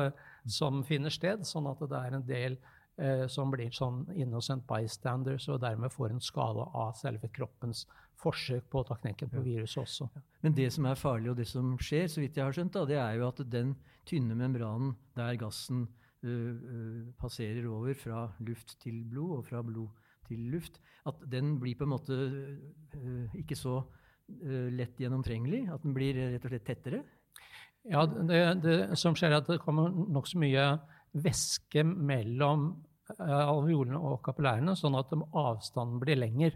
som 0.48 0.80
finner 0.88 1.12
sted, 1.12 1.42
sånn 1.44 1.68
at 1.68 1.82
det 1.84 1.98
er 1.98 2.16
en 2.16 2.24
del 2.24 2.56
som 3.32 3.52
blir 3.52 3.72
sånn 3.76 4.06
innocent 4.16 4.64
bystanders 4.68 5.46
og 5.52 5.60
dermed 5.60 5.92
får 5.92 6.14
en 6.14 6.22
skade 6.24 6.64
av 6.64 6.94
selve 6.96 7.28
kroppens 7.32 7.84
forsøk 8.20 8.66
på 8.70 8.82
å 8.82 8.88
ta 8.88 8.96
knekken 9.00 9.30
på 9.32 9.42
viruset 9.44 9.82
også. 9.82 10.08
Men 10.44 10.56
det 10.56 10.68
som 10.74 10.86
er 10.88 10.98
farlig, 10.98 11.30
og 11.32 11.38
det 11.40 11.48
som 11.48 11.72
skjer, 11.80 12.08
så 12.10 12.22
vidt 12.22 12.36
jeg 12.38 12.46
har 12.46 12.56
skjønt, 12.56 12.74
da, 12.76 12.84
det 12.88 12.98
er 13.00 13.16
jo 13.18 13.28
at 13.30 13.40
den 13.52 13.74
tynne 14.08 14.36
membranen 14.38 14.94
der 15.16 15.38
gassen 15.40 15.86
uh, 16.24 17.08
passerer 17.20 17.68
over 17.70 17.96
fra 17.98 18.26
luft 18.46 18.76
til 18.82 19.02
blod 19.08 19.38
og 19.38 19.48
fra 19.48 19.62
blod 19.64 19.88
til 20.28 20.44
luft, 20.52 20.80
at 21.08 21.22
den 21.32 21.56
blir 21.62 21.78
på 21.78 21.86
en 21.86 21.94
måte 21.94 22.18
uh, 22.18 23.38
ikke 23.40 23.58
så 23.58 23.80
lett 24.76 25.00
gjennomtrengelig? 25.00 25.64
At 25.72 25.82
den 25.84 25.96
blir 25.96 26.18
rett 26.18 26.44
og 26.44 26.52
slett 26.52 26.66
tettere? 26.68 27.02
Ja, 27.88 28.04
det, 28.04 28.40
det 28.64 28.78
som 29.00 29.16
skjer, 29.16 29.32
er 29.32 29.40
at 29.40 29.48
det 29.48 29.60
kommer 29.62 29.88
nokså 29.90 30.40
mye 30.40 30.66
væske 31.16 31.84
mellom 31.84 32.72
alveolene 33.18 33.98
og 33.98 34.20
kapillærene, 34.22 34.76
sånn 34.78 34.98
at 34.98 35.12
avstanden 35.16 35.98
blir 36.02 36.20
lengre. 36.20 36.52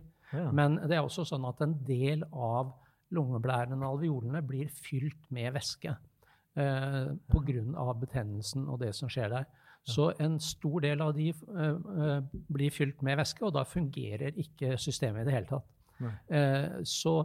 Men 0.54 0.78
det 0.88 0.96
er 0.96 1.04
også 1.04 1.24
sånn 1.28 1.46
at 1.48 1.62
en 1.64 1.76
del 1.86 2.24
av 2.30 2.72
lungeblærene 3.14 3.78
og 3.82 3.98
alveolene 3.98 4.42
blir 4.46 4.70
fylt 4.72 5.28
med 5.34 5.52
væske 5.54 5.92
eh, 5.92 7.12
pga. 7.30 7.84
betennelsen 8.00 8.66
og 8.68 8.80
det 8.82 8.94
som 8.96 9.10
skjer 9.12 9.30
der. 9.30 9.46
Så 9.84 10.12
en 10.18 10.38
stor 10.40 10.80
del 10.80 11.02
av 11.04 11.12
de 11.16 11.28
eh, 11.30 12.18
blir 12.32 12.72
fylt 12.72 13.02
med 13.04 13.18
væske, 13.20 13.44
og 13.44 13.54
da 13.54 13.66
fungerer 13.68 14.36
ikke 14.40 14.78
systemet 14.80 15.22
i 15.22 15.28
det 15.28 15.36
hele 15.36 15.50
tatt. 15.50 15.70
Eh, 16.28 16.80
så 16.88 17.18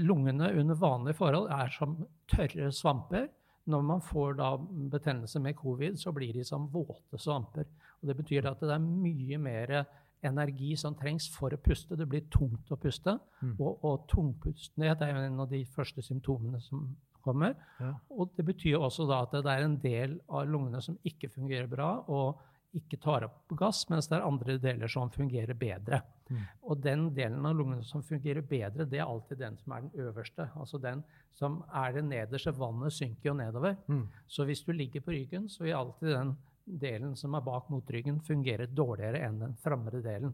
lungene 0.00 0.50
under 0.60 0.78
vanlige 0.78 1.18
forhold 1.18 1.50
er 1.52 1.72
som 1.74 1.96
tørre 2.30 2.70
svamper. 2.72 3.28
Når 3.70 3.82
man 3.86 4.00
får 4.02 4.38
da 4.40 4.56
betennelse 4.90 5.40
med 5.40 5.54
covid, 5.54 5.98
så 6.00 6.12
blir 6.12 6.32
de 6.34 6.44
som 6.44 6.66
våte 6.72 7.18
svamper. 7.18 7.68
Og 8.00 8.08
det 8.08 8.16
betyr 8.18 8.48
at 8.50 8.62
det 8.62 8.72
er 8.74 8.82
mye 8.82 9.38
mer 9.38 9.74
energi 10.22 10.74
som 10.78 10.96
trengs 10.98 11.28
for 11.34 11.54
å 11.54 11.60
puste. 11.62 11.98
Det 11.98 12.08
blir 12.08 12.26
tungt 12.30 12.70
å 12.70 12.78
puste. 12.80 13.14
Mm. 13.42 13.54
Og, 13.58 13.84
og 13.86 14.04
tungpustenhet 14.10 15.02
er 15.02 15.24
en 15.26 15.40
av 15.42 15.50
de 15.50 15.62
første 15.66 16.02
symptomene 16.02 16.60
som 16.62 16.88
kommer. 17.22 17.54
Ja. 17.78 17.92
Og 18.10 18.32
det 18.36 18.46
betyr 18.46 18.80
også 18.82 19.06
da 19.10 19.22
at 19.26 19.34
det 19.36 19.50
er 19.50 19.66
en 19.66 19.78
del 19.82 20.16
av 20.30 20.48
lungene 20.50 20.82
som 20.82 20.98
ikke 21.06 21.30
fungerer 21.30 21.70
bra, 21.70 21.94
og 22.10 22.40
ikke 22.76 22.98
tar 23.02 23.26
opp 23.26 23.52
gass, 23.58 23.82
mens 23.90 24.08
det 24.08 24.16
er 24.16 24.26
andre 24.26 24.56
deler 24.60 24.90
som 24.90 25.10
fungerer 25.12 25.56
bedre. 25.58 26.00
Mm. 26.30 26.44
Og 26.70 26.80
den 26.80 27.02
delen 27.16 27.46
av 27.46 27.56
lungene 27.58 27.84
som 27.84 28.04
fungerer 28.06 28.44
bedre, 28.48 28.86
det 28.88 29.00
er 29.00 29.08
alltid 29.08 29.42
den 29.42 29.58
som 29.60 29.74
er 29.76 29.84
den 29.84 30.06
øverste. 30.06 30.48
Altså 30.56 30.80
den 30.80 31.02
som 31.36 31.60
er 31.68 31.92
det 31.96 32.04
nederste. 32.08 32.54
Vannet 32.56 32.96
synker 32.96 33.30
jo 33.30 33.36
nedover. 33.36 33.76
Mm. 33.88 34.06
Så 34.26 34.46
hvis 34.48 34.64
du 34.64 34.72
ligger 34.72 35.04
på 35.04 35.12
ryggen, 35.12 35.48
så 35.52 35.66
vil 35.66 35.76
alltid 35.76 36.14
den 36.14 36.36
delen 36.64 37.16
som 37.18 37.34
er 37.34 37.44
bak 37.44 37.68
motryggen, 37.72 38.22
fungere 38.24 38.70
dårligere 38.70 39.20
enn 39.26 39.42
den 39.42 39.58
framre 39.60 40.00
delen. 40.04 40.32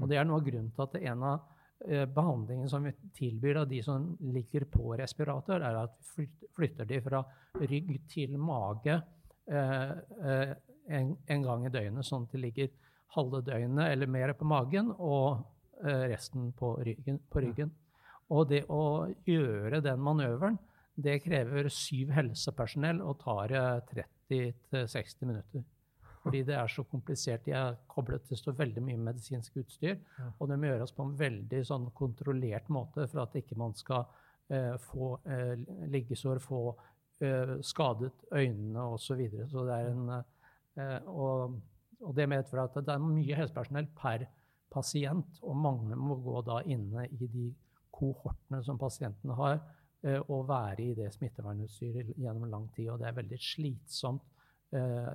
Og 0.00 0.08
det 0.10 0.18
er 0.18 0.26
noe 0.26 0.40
av 0.40 0.46
grunnen 0.46 0.72
til 0.74 0.86
at 0.86 0.96
en 1.02 1.28
av 1.34 1.50
behandlingen 2.14 2.68
som 2.70 2.82
vi 2.82 2.92
tilbyr 3.12 3.56
av 3.56 3.68
de 3.68 3.82
som 3.82 4.06
ligger 4.20 4.64
på 4.64 4.94
respirator, 4.96 5.60
er 5.60 5.82
at 5.82 5.96
vi 6.16 6.28
flytter 6.56 6.88
de 6.88 7.00
fra 7.04 7.20
rygg 7.60 7.90
til 8.08 8.38
mage 8.40 8.94
eh, 9.50 9.90
eh, 10.24 10.54
en, 10.88 11.14
en 11.26 11.42
gang 11.46 11.66
i 11.66 11.72
døgnet, 11.72 12.06
sånn 12.06 12.26
at 12.28 12.34
de 12.34 12.42
ligger 12.42 12.70
halve 13.14 13.40
døgnet 13.46 13.92
eller 13.92 14.10
mer 14.10 14.34
på 14.38 14.46
magen 14.48 14.90
og 14.94 15.44
eh, 15.84 16.06
resten 16.12 16.52
på 16.56 16.74
ryggen. 16.84 17.20
På 17.30 17.42
ryggen. 17.44 17.72
Og 18.34 18.48
det 18.50 18.64
å 18.72 19.06
gjøre 19.28 19.82
den 19.84 20.00
manøveren, 20.02 20.58
det 20.94 21.20
krever 21.24 21.68
syv 21.72 22.12
helsepersonell 22.14 23.02
og 23.04 23.18
tar 23.22 23.54
eh, 23.54 24.02
30-60 24.32 25.28
minutter. 25.28 25.64
Fordi 26.24 26.40
det 26.48 26.54
er 26.56 26.70
så 26.72 26.86
komplisert. 26.88 27.44
De 27.44 27.52
er 27.52 27.74
koblet 27.90 28.22
til 28.24 28.38
så 28.40 28.54
veldig 28.56 28.80
mye 28.86 29.00
medisinsk 29.10 29.58
utstyr. 29.60 29.98
Og 30.38 30.48
det 30.48 30.56
må 30.56 30.70
gjøres 30.70 30.94
på 30.96 31.04
en 31.04 31.16
veldig 31.18 31.60
sånn 31.68 31.90
kontrollert 31.96 32.70
måte 32.72 33.04
for 33.10 33.26
at 33.26 33.36
ikke 33.36 33.58
man 33.60 33.76
skal 33.76 34.06
eh, 34.48 34.72
få 34.86 35.10
eh, 35.28 35.52
liggesår, 35.92 36.40
få 36.40 36.62
eh, 37.20 37.58
skadet 37.60 38.14
øynene 38.32 38.86
osv. 38.94 39.04
Så, 39.04 39.18
videre. 39.20 39.48
så 39.52 39.66
det 39.68 39.76
er 39.76 39.90
en 39.92 40.14
eh, 40.16 40.24
og, 41.06 41.60
og 42.00 42.14
det 42.16 42.28
medfører 42.28 42.64
at 42.68 42.78
det 42.86 42.94
er 42.94 43.02
mye 43.02 43.36
helsepersonell 43.38 43.86
per 43.96 44.26
pasient, 44.74 45.38
og 45.42 45.56
mange 45.56 45.96
må 45.96 46.16
gå 46.22 46.40
da 46.46 46.60
inne 46.66 47.06
i 47.14 47.28
de 47.30 47.48
kohortene 47.94 48.62
som 48.66 48.78
pasientene 48.80 49.36
har, 49.38 49.60
eh, 50.02 50.18
og 50.28 50.48
være 50.48 50.82
i 50.82 50.94
det 50.98 51.12
smittevernutstyret 51.14 52.14
gjennom 52.18 52.48
lang 52.50 52.66
tid. 52.74 52.88
Og 52.90 52.98
det 52.98 53.08
er 53.08 53.18
veldig 53.20 53.38
slitsomt, 53.38 54.24
eh, 54.74 55.12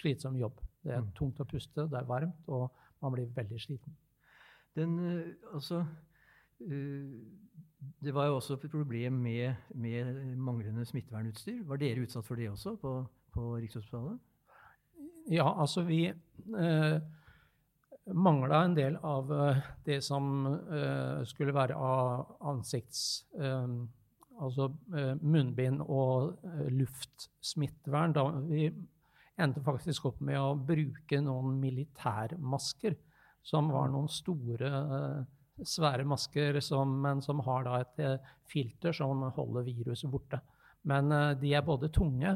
slitsom 0.00 0.38
jobb. 0.40 0.60
Det 0.82 0.92
er 0.92 1.00
Mm. 1.02 1.12
tungt 1.12 1.40
å 1.40 1.44
puste, 1.44 1.88
det 1.90 1.98
er 2.00 2.04
varmt, 2.08 2.48
og 2.48 2.70
man 3.02 3.12
blir 3.12 3.26
veldig 3.26 3.60
sliten. 3.60 3.96
Den, 4.74 4.98
eh, 4.98 5.34
altså, 5.52 5.86
eh, 6.60 7.20
det 8.02 8.14
var 8.14 8.26
jo 8.26 8.36
også 8.36 8.54
et 8.54 8.70
problem 8.70 9.12
med, 9.12 9.54
med 9.74 10.36
manglende 10.36 10.84
smittevernutstyr. 10.86 11.62
Var 11.66 11.76
dere 11.76 12.00
utsatt 12.02 12.24
for 12.24 12.36
det 12.36 12.48
også 12.50 12.76
på, 12.80 13.06
på 13.32 13.60
Rikshospitalet? 13.60 14.18
Ja, 15.32 15.46
altså 15.56 15.84
vi 15.88 16.06
eh, 16.08 16.96
mangla 18.12 18.64
en 18.64 18.74
del 18.76 18.96
av 19.00 19.30
eh, 19.32 19.60
det 19.86 20.00
som 20.04 20.46
eh, 20.48 21.20
skulle 21.28 21.56
være 21.56 21.76
av 21.76 22.40
ansikts... 22.52 23.24
Eh, 23.38 23.68
altså 24.42 24.64
eh, 24.98 25.12
munnbind 25.22 25.84
og 25.84 26.40
eh, 26.42 26.66
luftsmittevern. 26.74 28.14
Da 28.16 28.24
vi 28.48 28.64
endte 29.38 29.62
faktisk 29.62 30.08
opp 30.10 30.18
med 30.26 30.40
å 30.40 30.56
bruke 30.58 31.20
noen 31.22 31.60
militærmasker, 31.62 32.96
som 33.46 33.68
var 33.70 33.92
noen 33.92 34.08
store, 34.10 34.70
svære 35.62 36.02
masker, 36.08 36.58
som, 36.64 36.96
men 37.04 37.22
som 37.22 37.42
har 37.46 37.66
da 37.66 37.76
et 37.82 38.26
filter 38.50 38.94
som 38.96 39.22
holder 39.36 39.66
viruset 39.68 40.10
borte. 40.10 40.40
Men 40.88 41.12
de 41.38 41.52
er 41.54 41.62
både 41.66 41.92
tunge, 41.94 42.32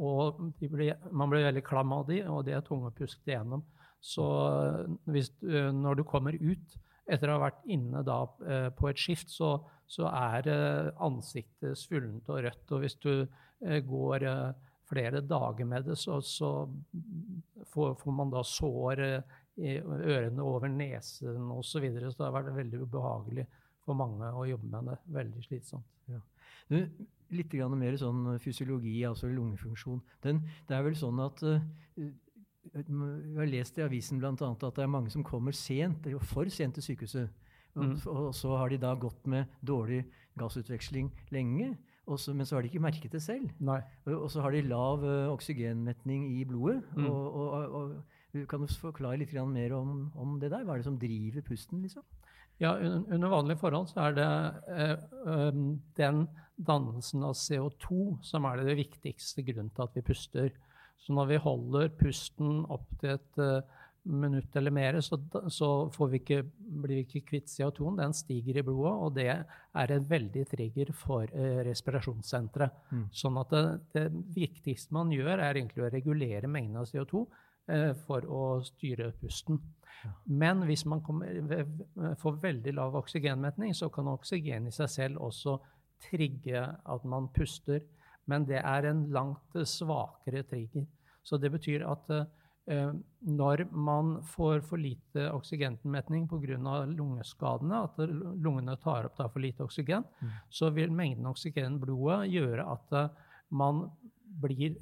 og 0.00 0.38
de 0.58 0.68
blir, 0.72 0.94
man 1.12 1.28
blir 1.28 1.44
veldig 1.44 1.62
klam 1.66 1.92
av 1.92 2.06
de, 2.08 2.22
og 2.24 2.44
de 2.46 2.54
er 2.56 2.62
tunge 2.64 2.88
å 2.88 2.94
puske 2.96 3.28
gjennom. 3.28 3.60
Så 4.02 4.24
eh, 4.48 4.88
hvis, 5.14 5.30
eh, 5.46 5.70
når 5.74 6.00
du 6.00 6.04
kommer 6.08 6.34
ut 6.34 6.78
etter 7.12 7.30
å 7.30 7.36
ha 7.36 7.44
vært 7.46 7.62
inne 7.70 8.02
da, 8.06 8.18
eh, 8.46 8.68
på 8.74 8.90
et 8.90 8.98
skift, 8.98 9.30
så, 9.30 9.54
så 9.86 10.08
er 10.10 10.50
eh, 10.50 10.90
ansiktet 11.06 11.78
svullent 11.78 12.30
og 12.32 12.42
rødt. 12.48 12.74
Og 12.74 12.82
hvis 12.82 12.98
du 13.02 13.12
eh, 13.22 13.78
går 13.86 14.26
eh, 14.26 14.72
flere 14.90 15.22
dager 15.24 15.68
med 15.68 15.86
det, 15.86 15.96
så, 16.00 16.18
så 16.26 16.50
får, 17.72 17.94
får 18.02 18.18
man 18.18 18.34
da 18.34 18.42
sår 18.46 19.04
eh, 19.06 19.38
i 19.62 19.76
ørene 19.78 20.42
over 20.42 20.70
nesen 20.72 21.50
osv. 21.52 21.76
Så, 21.76 21.84
videre. 21.84 22.10
så 22.10 22.22
det 22.22 22.28
har 22.30 22.38
vært 22.40 22.54
veldig 22.56 22.82
ubehagelig 22.82 23.46
for 23.84 23.98
mange 23.98 24.30
å 24.34 24.46
jobbe 24.48 24.70
med 24.72 24.90
det. 24.90 24.98
Veldig 25.14 25.46
slitsomt. 25.46 25.88
Du, 26.72 26.78
litt 27.32 27.52
grann 27.52 27.74
mer 27.78 27.96
sånn 28.00 28.38
fysiologi, 28.42 28.98
altså 29.08 29.30
lungefunksjon. 29.32 30.02
Den, 30.24 30.42
det 30.68 30.76
er 30.76 30.84
vel 30.86 30.98
sånn 30.98 31.20
at 31.24 31.42
vi 31.42 32.12
Jeg 32.72 32.84
har 33.34 33.48
lest 33.50 33.78
i 33.78 33.82
avisen 33.82 34.20
bl.a. 34.22 34.30
at 34.30 34.62
det 34.62 34.84
er 34.84 34.90
mange 34.90 35.10
som 35.10 35.24
kommer 35.26 35.52
sent, 35.52 36.06
eller 36.06 36.22
for 36.22 36.46
sent 36.48 36.76
til 36.78 36.84
sykehuset. 36.92 37.28
Og, 37.74 37.82
Mm. 37.82 37.96
og 38.06 38.34
så 38.36 38.56
har 38.56 38.68
de 38.68 38.76
da 38.78 38.94
gått 38.94 39.26
med 39.26 39.48
dårlig 39.64 40.04
gassutveksling 40.38 41.10
lenge, 41.32 41.76
og 42.06 42.18
så, 42.20 42.34
men 42.34 42.46
så 42.46 42.56
har 42.56 42.62
de 42.62 42.68
ikke 42.68 42.82
merket 42.82 43.12
det 43.12 43.22
selv. 43.22 43.50
Og 44.06 44.22
og 44.24 44.30
så 44.30 44.42
har 44.42 44.52
de 44.52 44.62
lav 44.62 45.02
uh, 45.04 45.32
oksygenmetning 45.32 46.26
i 46.38 46.44
blodet. 46.44 46.82
Mm. 46.96 47.06
Og, 47.06 47.34
og, 47.34 47.48
og, 47.52 47.94
og, 48.34 48.46
kan 48.48 48.60
du 48.60 48.66
forklare 48.66 49.18
litt 49.18 49.30
grann 49.32 49.52
mer 49.52 49.74
om, 49.76 50.10
om 50.16 50.38
det 50.40 50.50
der? 50.50 50.64
Hva 50.64 50.74
er 50.74 50.82
det 50.82 50.88
som 50.88 50.98
driver 50.98 51.42
pusten? 51.42 51.82
liksom? 51.82 52.02
Ja, 52.62 52.76
under 52.78 53.32
vanlige 53.32 53.58
forhold 53.58 53.90
så 53.90 54.06
er 54.06 54.16
det 54.16 54.28
eh, 54.70 55.60
den 55.98 56.26
dannelsen 56.62 57.24
av 57.26 57.34
CO2 57.38 58.18
som 58.22 58.46
er 58.46 58.62
det 58.62 58.78
viktigste 58.78 59.44
grunnen 59.46 59.72
til 59.74 59.86
at 59.86 59.96
vi 59.98 60.04
puster. 60.06 60.52
Så 61.02 61.14
når 61.16 61.32
vi 61.32 61.40
holder 61.42 61.94
pusten 61.98 62.62
opp 62.70 62.86
til 63.00 63.16
et 63.16 63.42
eh, 63.42 63.80
minutt 64.02 64.56
eller 64.56 64.74
mer, 64.74 64.98
så, 65.00 65.18
så 65.50 65.68
får 65.94 66.10
vi 66.10 66.20
ikke, 66.22 66.40
blir 66.82 67.00
vi 67.00 67.04
ikke 67.06 67.24
kvitt 67.32 67.50
CO2-en. 67.50 68.00
Den 68.00 68.16
stiger 68.16 68.58
i 68.58 68.64
blodet, 68.66 68.94
og 68.94 69.14
det 69.18 69.28
er 69.30 69.94
en 69.94 70.08
veldig 70.08 70.44
trigger 70.50 70.92
for 70.96 71.26
eh, 71.30 71.62
respirasjonssenteret. 71.68 72.82
Mm. 72.90 73.04
Sånn 73.22 73.38
at 73.42 73.54
det, 73.54 73.64
det 73.94 74.06
viktigste 74.34 74.94
man 74.96 75.12
gjør, 75.14 75.36
er 75.38 75.58
egentlig 75.58 75.86
å 75.86 75.92
regulere 75.92 76.50
mengden 76.50 76.82
av 76.82 76.90
CO2 76.90 77.24
eh, 77.70 77.92
for 78.06 78.26
å 78.26 78.44
styre 78.66 79.12
pusten. 79.22 79.60
Men 80.26 80.62
hvis 80.66 80.84
man 80.86 81.00
kommer, 81.04 81.64
får 82.18 82.40
veldig 82.42 82.74
lav 82.74 82.96
oksygenmetning, 82.96 83.74
så 83.74 83.88
kan 83.92 84.08
oksygen 84.08 84.66
i 84.66 84.74
seg 84.74 84.90
selv 84.90 85.22
også 85.22 85.58
trigge 86.02 86.62
at 86.66 87.04
man 87.04 87.28
puster. 87.34 87.82
Men 88.26 88.44
det 88.46 88.60
er 88.62 88.86
en 88.90 89.06
langt 89.10 89.56
svakere 89.66 90.42
trigger. 90.46 90.86
Så 91.22 91.38
det 91.38 91.50
betyr 91.54 91.84
at 91.86 92.10
eh, 92.66 92.92
når 93.26 93.64
man 93.70 94.16
får 94.26 94.60
for 94.66 94.78
lite 94.78 95.28
oksygenmetning 95.34 96.28
pga. 96.30 96.84
lungeskadene, 96.86 97.82
at 97.84 97.98
lungene 97.98 98.76
tar 98.82 99.06
opp 99.06 99.16
for 99.32 99.40
lite 99.40 99.62
oksygen, 99.62 100.04
Mm. 100.20 100.28
så 100.50 100.70
vil 100.70 100.90
mengden 100.92 101.26
oksygen 101.26 101.76
i 101.76 101.78
blodet 101.78 102.30
gjøre 102.30 102.66
at 102.72 102.92
eh, 102.92 103.08
man 103.50 103.90
blir, 104.40 104.76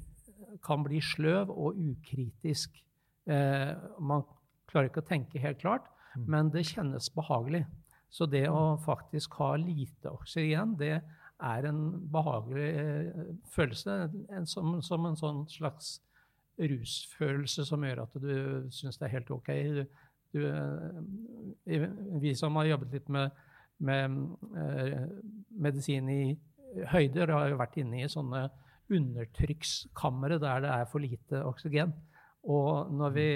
kan 0.63 0.83
bli 0.83 1.01
sløv 1.01 1.49
og 1.49 1.75
ukritisk. 1.77 2.77
Eh, 3.27 3.75
man 3.99 4.23
klarer 4.71 4.89
ikke 4.89 5.03
å 5.03 5.09
tenke 5.11 5.41
helt 5.43 5.59
klart, 5.61 5.89
Mm. 6.11 6.25
men 6.27 6.49
det 6.51 6.65
kjennes 6.67 7.05
behagelig. 7.15 7.65
Så 8.11 8.25
det 8.27 8.43
å 8.51 8.75
faktisk 8.83 9.37
ha 9.39 9.53
lite 9.55 10.11
oksygen, 10.11 10.73
det 10.75 10.97
er 11.39 11.67
en 11.69 12.09
behagelig 12.11 12.65
eh, 12.81 13.29
følelse. 13.53 13.95
En, 14.29 14.45
som, 14.45 14.81
som 14.83 15.05
en 15.07 15.15
sånn 15.15 15.45
slags 15.47 16.01
rusfølelse 16.59 17.63
som 17.65 17.85
gjør 17.87 18.03
at 18.03 18.19
du 18.19 18.67
syns 18.75 18.99
det 18.99 19.07
er 19.07 19.13
helt 19.15 19.31
ok. 19.31 19.49
Du, 19.77 19.85
du, 20.35 20.41
eh, 21.71 21.87
vi 22.19 22.35
som 22.35 22.59
har 22.59 22.73
jobbet 22.73 22.91
litt 22.99 23.07
med, 23.07 23.31
med 23.79 24.19
eh, 24.59 25.07
medisin 25.63 26.11
i 26.11 26.21
høyder, 26.91 27.31
har 27.31 27.53
jo 27.53 27.61
vært 27.63 27.79
inne 27.79 28.03
i 28.03 28.11
sånne 28.11 28.49
undertrykkskamre 28.91 30.37
der 30.43 30.65
det 30.65 30.75
er 30.75 30.87
for 30.91 31.03
lite 31.03 31.45
oksygen. 31.47 31.95
Og 32.49 32.89
når 32.97 33.13
vi 33.13 33.27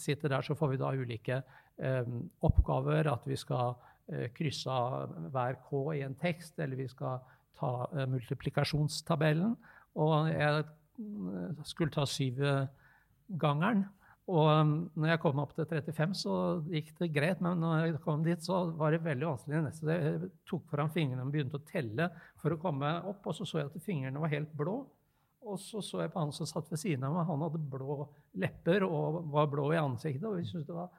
sitter 0.00 0.32
der, 0.32 0.42
så 0.42 0.56
får 0.58 0.72
vi 0.72 0.80
da 0.80 0.90
ulike 0.96 1.38
eh, 1.78 2.08
oppgaver. 2.46 3.12
At 3.12 3.28
vi 3.28 3.38
skal 3.38 3.76
eh, 4.10 4.30
krysse 4.34 4.70
av 4.70 5.14
hver 5.30 5.60
K 5.68 5.84
i 5.94 6.02
en 6.06 6.16
tekst, 6.18 6.58
eller 6.58 6.80
vi 6.80 6.88
skal 6.90 7.20
ta 7.58 7.86
eh, 7.94 8.08
multiplikasjonstabellen. 8.10 9.54
Og 10.02 10.30
jeg 10.32 10.66
mm, 10.98 11.62
skulle 11.68 11.94
ta 11.94 12.06
syvgangeren. 12.08 13.86
Og 14.30 14.46
um, 14.46 14.74
når 15.00 15.14
jeg 15.14 15.20
kom 15.24 15.40
opp 15.42 15.56
til 15.56 15.66
35, 15.66 16.12
så 16.20 16.34
gikk 16.70 16.92
det 17.00 17.08
greit, 17.14 17.40
men 17.42 17.58
når 17.58 17.80
jeg 17.80 18.02
kom 18.04 18.22
dit, 18.22 18.44
så 18.44 18.60
var 18.78 18.94
det 18.94 19.00
veldig 19.02 19.26
vanskelig. 19.26 19.72
Jeg 19.90 20.30
tok 20.46 20.68
fram 20.70 20.92
fingrene 20.94 21.24
og 21.24 21.32
begynte 21.34 21.58
å 21.58 21.66
telle 21.66 22.06
for 22.38 22.54
å 22.54 22.60
komme 22.62 22.92
opp, 23.10 23.26
og 23.26 23.34
så 23.34 23.48
så 23.48 23.62
jeg 23.62 23.72
at 23.72 23.82
fingrene 23.82 24.22
var 24.22 24.30
helt 24.30 24.52
blå. 24.54 24.84
Og 25.40 25.60
så 25.60 25.80
så 25.84 26.02
jeg 26.02 26.12
på 26.12 26.20
han 26.20 26.32
som 26.36 26.48
satt 26.48 26.68
ved 26.70 26.80
siden 26.80 27.04
av 27.06 27.14
meg. 27.16 27.28
Han 27.28 27.44
hadde 27.46 27.62
blå 27.72 28.02
lepper 28.40 28.84
og 28.86 29.22
var 29.32 29.48
blå 29.50 29.70
i 29.74 29.80
ansiktet. 29.80 30.26
Og 30.28 30.36
vi 30.38 30.48
syntes 30.48 30.68
det 30.68 30.76
var 30.76 30.90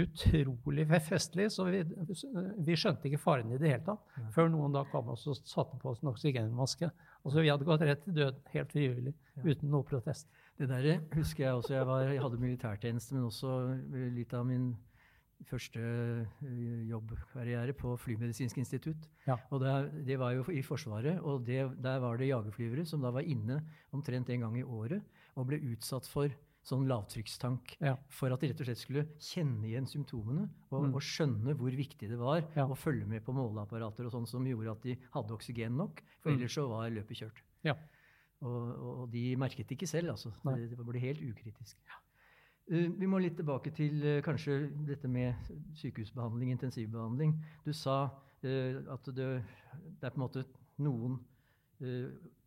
utrolig 0.00 0.84
festlig, 1.02 1.48
så 1.50 1.64
vi, 1.66 1.80
vi, 1.82 2.76
skjønte 2.78 3.08
ikke 3.08 3.18
faren 3.18 3.50
i 3.50 3.58
det 3.58 3.72
hele 3.72 3.86
tatt. 3.88 4.04
Ja. 4.20 4.26
Før 4.36 4.52
noen 4.52 4.76
da 4.76 4.84
kom 4.92 5.10
og 5.10 5.18
satte 5.18 5.80
på 5.80 5.90
oss 5.90 6.04
en 6.04 6.12
oksygenmaske. 6.12 6.90
Altså, 7.24 7.40
vi 7.40 7.50
hadde 7.50 7.66
gått 7.66 7.82
rett 7.88 8.04
til 8.04 8.14
død 8.20 8.38
helt 8.52 8.76
frivillig, 8.76 9.14
ja. 9.34 9.48
uten 9.48 9.72
noe 9.72 9.86
protest. 9.88 10.30
Det 10.60 10.68
der 10.70 11.00
husker 11.16 11.46
jeg 11.46 11.56
også. 11.56 11.74
Jeg, 11.74 11.88
var, 11.88 12.04
jeg 12.06 12.22
hadde 12.22 12.40
militærtjeneste, 12.44 13.16
men 13.16 13.26
også 13.30 13.56
litt 14.14 14.34
av 14.36 14.46
min 14.46 14.70
første 15.48 15.80
eh, 15.80 16.82
jobbkarriere 16.90 17.74
på 17.78 17.94
Flymedisinsk 18.00 18.60
institutt. 18.60 19.08
Ja. 19.26 19.38
Og 19.50 19.62
det, 19.62 19.74
det, 20.08 20.18
var 20.20 20.34
jo 20.36 20.44
i 20.52 20.62
Forsvaret, 20.66 21.20
og 21.22 21.46
det, 21.46 21.62
der 21.82 22.02
var 22.02 22.20
det 22.20 22.30
jagerflyvere 22.30 22.86
som 22.88 23.02
da 23.04 23.12
var 23.14 23.26
inne 23.26 23.60
omtrent 23.96 24.30
en 24.30 24.46
gang 24.46 24.60
i 24.60 24.66
året 24.66 25.02
og 25.38 25.48
ble 25.50 25.60
utsatt 25.72 26.08
for 26.10 26.32
sånn 26.66 26.84
lavtrykkstank 26.90 27.78
ja. 27.80 27.94
for 28.12 28.34
at 28.34 28.42
de 28.42 28.50
rett 28.50 28.58
og 28.60 28.68
slett 28.68 28.80
skulle 28.82 29.06
kjenne 29.16 29.64
igjen 29.64 29.86
symptomene 29.88 30.44
og, 30.68 30.82
mm. 30.84 30.90
og 30.92 31.04
skjønne 31.04 31.54
hvor 31.56 31.72
viktig 31.72 32.10
det 32.10 32.18
var 32.20 32.42
ja. 32.52 32.66
å 32.68 32.76
følge 32.76 33.08
med 33.08 33.24
på 33.24 33.32
måleapparater 33.32 34.08
og 34.08 34.12
sånn 34.12 34.28
som 34.28 34.44
gjorde 34.44 34.74
at 34.74 34.84
de 34.84 34.98
hadde 35.14 35.36
oksygen 35.38 35.80
nok, 35.80 36.02
for 36.20 36.30
mm. 36.30 36.36
ellers 36.36 36.58
så 36.58 36.66
var 36.68 36.92
løpet 36.92 37.22
kjørt. 37.22 37.40
Ja. 37.64 37.78
Og, 38.40 38.68
og, 38.76 39.02
de 39.12 39.24
merket 39.40 39.68
det 39.68 39.76
ikke 39.76 39.88
selv, 39.88 40.14
altså. 40.14 40.32
Det, 40.44 40.70
det 40.76 40.84
ble 40.86 41.02
helt 41.02 41.24
ukritisk. 41.24 41.80
Ja. 41.88 41.98
Uh, 42.70 42.86
vi 42.94 43.06
må 43.10 43.18
litt 43.18 43.34
tilbake 43.34 43.72
til 43.74 43.98
uh, 44.04 44.20
kanskje 44.22 44.68
dette 44.86 45.08
med 45.10 45.34
sykehusbehandling, 45.80 46.52
intensivbehandling. 46.54 47.34
Du 47.66 47.72
sa 47.74 48.04
uh, 48.06 48.76
at 48.94 49.10
det, 49.10 49.16
det, 49.16 50.04
er 50.06 50.12
på 50.12 50.20
en 50.20 50.26
måte 50.26 50.46
noen 50.80 51.18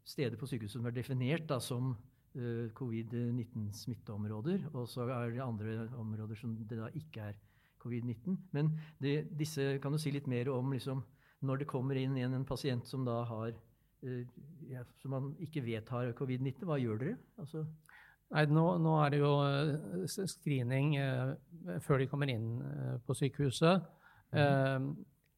steder 0.05 0.37
på 0.37 0.45
sykehuset 0.45 0.77
som 0.77 0.85
er 0.85 0.93
definert 0.93 1.47
da, 1.49 1.57
som 1.57 1.95
covid-19-smitteområder, 2.77 4.67
og 4.77 4.85
så 4.89 5.07
er 5.09 5.31
det 5.33 5.41
andre 5.41 5.87
områder 5.97 6.37
som 6.37 6.53
det 6.69 6.77
da 6.77 6.87
ikke 6.97 7.31
er 7.31 7.39
covid-19. 7.81 8.37
Men 8.53 8.69
det, 9.01 9.15
disse 9.39 9.79
kan 9.81 9.93
du 9.93 9.97
si 10.01 10.13
litt 10.13 10.29
mer 10.29 10.51
om 10.53 10.69
liksom, 10.73 11.01
når 11.49 11.63
det 11.63 11.69
kommer 11.71 11.97
inn 11.97 12.13
en, 12.21 12.37
en 12.37 12.45
pasient 12.45 12.85
som 12.89 13.01
da 13.05 13.23
har 13.29 13.57
ja, 14.69 14.85
som 15.01 15.15
man 15.15 15.33
ikke 15.41 15.65
vet 15.65 15.89
har 15.93 16.13
covid-19. 16.19 16.61
Hva 16.69 16.77
gjør 16.81 17.01
dere? 17.01 17.17
Altså 17.41 17.65
Nei, 18.33 18.47
nå, 18.49 18.65
nå, 18.81 18.93
er 19.03 19.13
det 19.13 19.19
jo 19.21 19.31
eh, 19.45 20.05
screening 20.09 20.95
eh, 20.97 21.33
før 21.85 22.01
de 22.01 22.07
kommer 22.09 22.31
inn 22.33 22.47
eh, 22.65 22.95
på 23.05 23.15
sykehuset. 23.17 23.83
Mm. 24.33 24.39
Eh, 24.41 24.87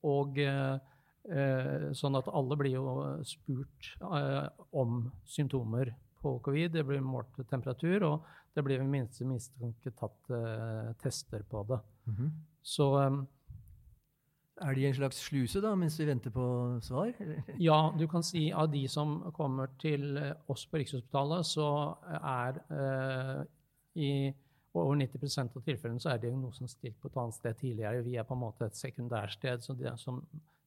og 0.08 0.40
eh, 0.40 1.90
sånn 1.98 2.16
at 2.16 2.30
alle 2.32 2.58
blir 2.62 2.78
jo 2.78 2.96
spurt 3.28 3.92
eh, 4.00 4.46
om 4.80 5.02
symptomer 5.28 5.92
på 6.22 6.38
covid. 6.46 6.72
Det 6.78 6.86
blir 6.88 7.04
målt 7.04 7.36
temperatur, 7.50 8.08
og 8.08 8.32
det 8.56 8.64
blir 8.64 8.80
ved 8.80 8.92
minste 8.94 9.28
mistanke 9.28 9.92
tatt 10.00 10.32
tester 11.02 11.44
på 11.52 11.66
det. 11.68 11.82
Mm. 12.08 12.30
Så 12.64 12.88
er 14.62 14.78
de 14.78 14.86
en 14.88 14.96
slags 14.96 15.20
sluse 15.28 15.60
da, 15.64 15.74
mens 15.76 15.98
vi 16.00 16.08
venter 16.08 16.32
på 16.32 16.46
svar? 16.86 17.12
ja, 17.60 17.80
du 17.98 18.06
kan 18.08 18.24
si 18.24 18.48
av 18.56 18.70
de 18.72 18.86
som 18.92 19.18
kommer 19.36 19.74
til 19.82 20.18
eh, 20.22 20.32
oss 20.52 20.66
på 20.70 20.80
Rikshospitalet, 20.80 21.48
så 21.50 21.68
er 22.16 22.62
eh, 22.72 23.42
i 24.00 24.12
over 24.76 24.96
90% 25.00 25.56
av 25.56 25.64
tilfellene 25.64 26.04
så 26.04 26.12
er 26.12 26.24
diagnosen 26.24 26.68
stilt 26.68 26.98
på 27.00 27.08
et 27.08 27.18
annet 27.22 27.38
sted 27.38 27.60
tidligere. 27.62 28.04
Vi 28.04 28.18
er 28.20 28.28
på 28.28 28.36
en 28.36 28.44
måte 28.44 28.68
et 28.68 28.80
sekundærsted, 28.80 29.64
så 29.64 29.76
de, 29.80 29.92
som 30.00 30.20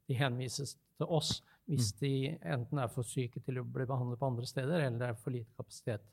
de 0.09 0.17
henvises 0.17 0.77
til 0.97 1.11
oss 1.19 1.39
hvis 1.69 1.91
mm. 1.93 1.99
de 2.01 2.13
enten 2.55 2.81
er 2.81 2.89
for 2.93 3.05
syke 3.05 3.43
til 3.45 3.61
å 3.61 3.67
bli 3.69 3.85
behandlet 3.89 4.21
på 4.21 4.31
andre 4.31 4.49
steder, 4.49 4.87
eller 4.87 5.01
det 5.03 5.11
er 5.11 5.19
for 5.21 5.35
lite 5.35 5.53
kapasitet 5.59 6.07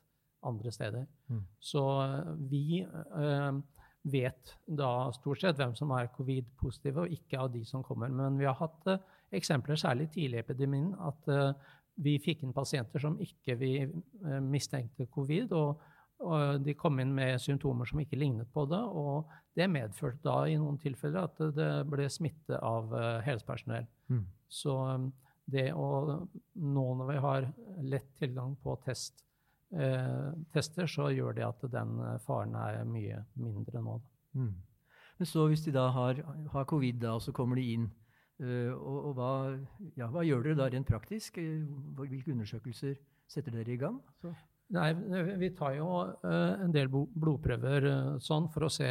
andre 0.46 0.72
steder. 0.72 1.06
Mm. 1.32 1.44
Så 1.60 1.84
eh, 2.02 2.32
vi 2.50 2.82
eh, 2.82 3.62
vet 4.06 4.54
da 4.66 5.10
stort 5.16 5.42
sett 5.42 5.58
hvem 5.58 5.74
som 5.78 5.92
er 5.96 6.12
covid-positive, 6.14 7.04
og 7.04 7.16
ikke 7.16 7.40
av 7.42 7.50
de 7.54 7.64
som 7.66 7.84
kommer. 7.86 8.12
Men 8.12 8.38
vi 8.38 8.46
har 8.46 8.56
hatt 8.58 8.86
uh, 8.90 9.02
eksempler, 9.34 9.78
særlig 9.80 10.08
tidlig 10.14 10.40
i 10.40 10.44
epidemien, 10.44 10.92
at 11.08 11.28
uh, 11.32 11.74
vi 12.02 12.16
fikk 12.22 12.44
inn 12.44 12.54
pasienter 12.56 13.02
som 13.02 13.18
ikke 13.22 13.56
vi 13.60 13.72
uh, 13.86 14.38
mistenkte 14.44 15.08
covid. 15.12 15.52
og, 15.52 15.82
og 16.26 16.62
de 16.64 16.72
kom 16.78 17.00
inn 17.02 17.12
med 17.12 17.40
symptomer 17.42 17.88
som 17.88 18.00
ikke 18.00 18.16
lignet 18.16 18.48
på 18.54 18.64
det. 18.70 18.80
Og 18.80 19.28
det 19.56 19.68
medførte 19.68 20.22
da 20.24 20.38
i 20.48 20.56
noen 20.56 20.78
tilfeller 20.80 21.26
at 21.28 21.42
det 21.56 21.70
ble 21.90 22.06
smitte 22.12 22.56
av 22.56 22.94
helsepersonell. 23.26 23.84
Mm. 24.08 24.22
Så 24.48 24.78
um, 24.96 25.10
det 25.44 25.68
å 25.76 25.88
nå 26.54 26.86
når 26.98 27.10
vi 27.10 27.18
har 27.22 27.50
lett 27.84 28.08
tilgang 28.18 28.56
på 28.62 28.78
test 28.86 29.25
tester, 30.52 30.86
så 30.86 31.10
gjør 31.10 31.36
det 31.36 31.44
at 31.46 31.68
den 31.72 31.98
eh, 32.00 32.18
faren 32.26 32.54
er 32.54 32.84
mye 32.88 33.22
mindre 33.34 33.82
nå. 33.82 34.00
Mm. 34.38 34.54
Men 35.18 35.28
så 35.28 35.46
hvis 35.48 35.64
de 35.64 35.72
da 35.74 35.88
har, 35.90 36.20
har 36.52 36.68
covid, 36.68 37.00
da, 37.02 37.16
og 37.16 37.22
så 37.24 37.32
kommer 37.32 37.56
de 37.56 37.64
inn, 37.72 37.86
uh, 38.42 38.72
og, 38.76 38.98
og 39.08 39.14
hva, 39.16 39.30
ja, 39.96 40.10
hva, 40.12 40.24
gjør 40.26 40.44
dere 40.44 40.58
da 40.58 40.68
rent 40.72 40.88
praktisk? 40.90 41.40
Hvilke 41.40 42.34
undersøkelser 42.34 42.98
setter 43.26 43.56
dere 43.56 43.72
i 43.72 43.80
gang? 43.80 43.96
Så. 44.20 44.34
Nei, 44.76 44.90
Vi 45.38 45.52
tar 45.54 45.76
jo 45.76 45.88
en 46.26 46.72
del 46.74 46.88
blodprøver 46.90 47.84
sånn 48.18 48.48
for 48.50 48.66
å 48.66 48.70
se 48.72 48.88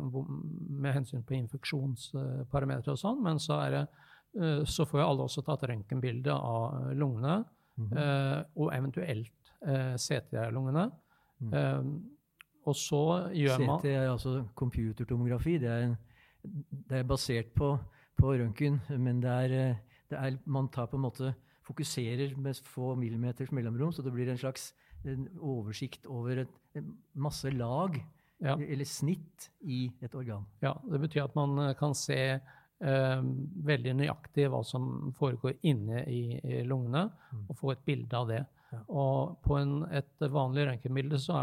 med 0.00 0.94
hensyn 0.96 1.20
på 1.22 1.36
infeksjonsparametere 1.36 2.94
og 2.94 3.00
sånn, 3.02 3.20
men 3.26 3.36
så, 3.36 3.58
det, 3.68 3.82
så 4.64 4.86
får 4.88 5.02
jo 5.02 5.04
alle 5.04 5.26
også 5.28 5.44
tatt 5.44 5.66
røntgenbilde 5.68 6.32
av 6.32 6.94
lungene. 6.96 7.42
Mm 7.78 7.88
-hmm. 7.92 8.44
og 8.56 8.72
eventuelt 8.74 9.37
eh, 9.66 9.94
CT-lungene. 9.96 10.88
Mm. 11.40 11.54
Eh, 11.54 11.82
og 12.68 12.76
så 12.76 13.02
gjør 13.32 13.64
man 13.64 13.80
CT 13.80 13.92
er 13.94 14.10
altså 14.10 14.34
computertomografi. 14.58 15.58
Det 15.62 15.70
er, 15.72 15.94
det 16.90 17.00
er 17.00 17.08
basert 17.08 17.52
på, 17.56 17.74
på 18.18 18.34
røntgen, 18.34 18.80
men 18.98 19.22
det 19.24 19.30
er, 19.30 19.54
eh, 19.58 20.02
det 20.10 20.18
er, 20.18 20.40
man 20.46 20.68
tar 20.72 20.90
på 20.90 20.98
en 20.98 21.06
måte 21.06 21.32
fokuserer 21.68 22.36
med 22.40 22.60
få 22.64 22.94
millimeters 22.96 23.50
mellomrom, 23.52 23.92
så 23.92 24.02
det 24.02 24.12
blir 24.14 24.30
en 24.32 24.40
slags 24.40 24.72
en 25.06 25.26
oversikt 25.44 26.06
over 26.10 26.44
et, 26.44 26.54
masse 27.14 27.50
lag, 27.54 27.96
ja. 28.42 28.54
eller 28.54 28.86
snitt, 28.86 29.48
i 29.60 29.88
et 30.04 30.14
organ. 30.14 30.44
Ja, 30.62 30.74
det 30.86 31.00
betyr 31.02 31.24
at 31.26 31.36
man 31.38 31.58
eh, 31.62 31.74
kan 31.78 31.94
se 31.98 32.18
eh, 32.38 33.22
veldig 33.70 33.94
nøyaktig 33.98 34.48
hva 34.52 34.62
som 34.66 35.10
foregår 35.18 35.58
inne 35.66 36.04
i, 36.06 36.38
i 36.38 36.62
lungene, 36.68 37.08
mm. 37.08 37.44
og 37.48 37.58
få 37.58 37.72
et 37.74 37.84
bilde 37.86 38.20
av 38.20 38.30
det. 38.30 38.44
Og 38.88 39.38
på 39.44 39.56
en, 39.56 39.78
et 39.96 40.24
vanlig 40.32 40.66
røntgenbilde 40.68 41.18
så, 41.22 41.38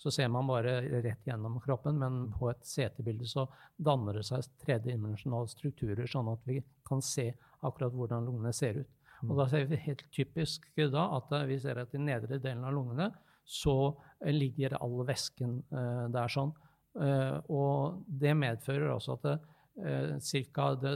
så, 0.00 0.12
ser 0.12 0.30
man 0.32 0.48
bare 0.48 0.78
rett 1.04 1.26
gjennom 1.28 1.58
kroppen, 1.64 1.98
men 2.00 2.20
på 2.32 2.48
et 2.52 2.62
CT-bilde 2.64 3.28
så 3.28 3.44
danner 3.76 4.16
det 4.16 4.24
seg 4.28 4.46
tredimensjonale 4.64 5.50
strukturer, 5.52 6.06
sånn 6.08 6.30
at 6.32 6.46
vi 6.48 6.62
kan 6.88 7.04
se 7.04 7.30
akkurat 7.60 7.92
hvordan 7.92 8.30
lungene 8.30 8.54
ser 8.56 8.80
ut. 8.80 8.94
Og 9.26 9.34
da 9.40 9.48
ser 9.50 9.66
vi 9.68 9.80
helt 9.82 10.04
typisk 10.14 10.68
da 10.78 11.08
at 11.16 11.32
vi 11.48 11.58
ser 11.60 11.82
at 11.82 11.94
i 11.94 12.00
nedre 12.00 12.38
delen 12.38 12.64
av 12.64 12.76
lungene 12.76 13.10
så 13.48 13.96
ligger 14.28 14.76
all 14.78 15.02
væsken 15.08 15.58
uh, 15.72 16.06
der 16.12 16.30
sånn. 16.32 16.52
Uh, 16.98 17.38
og 17.52 18.04
det 18.08 18.34
medfører 18.38 18.92
også 18.92 19.16
at 19.18 19.26
det, 19.26 19.34
uh, 19.82 20.14
cirka 20.22 20.70
det, 20.80 20.94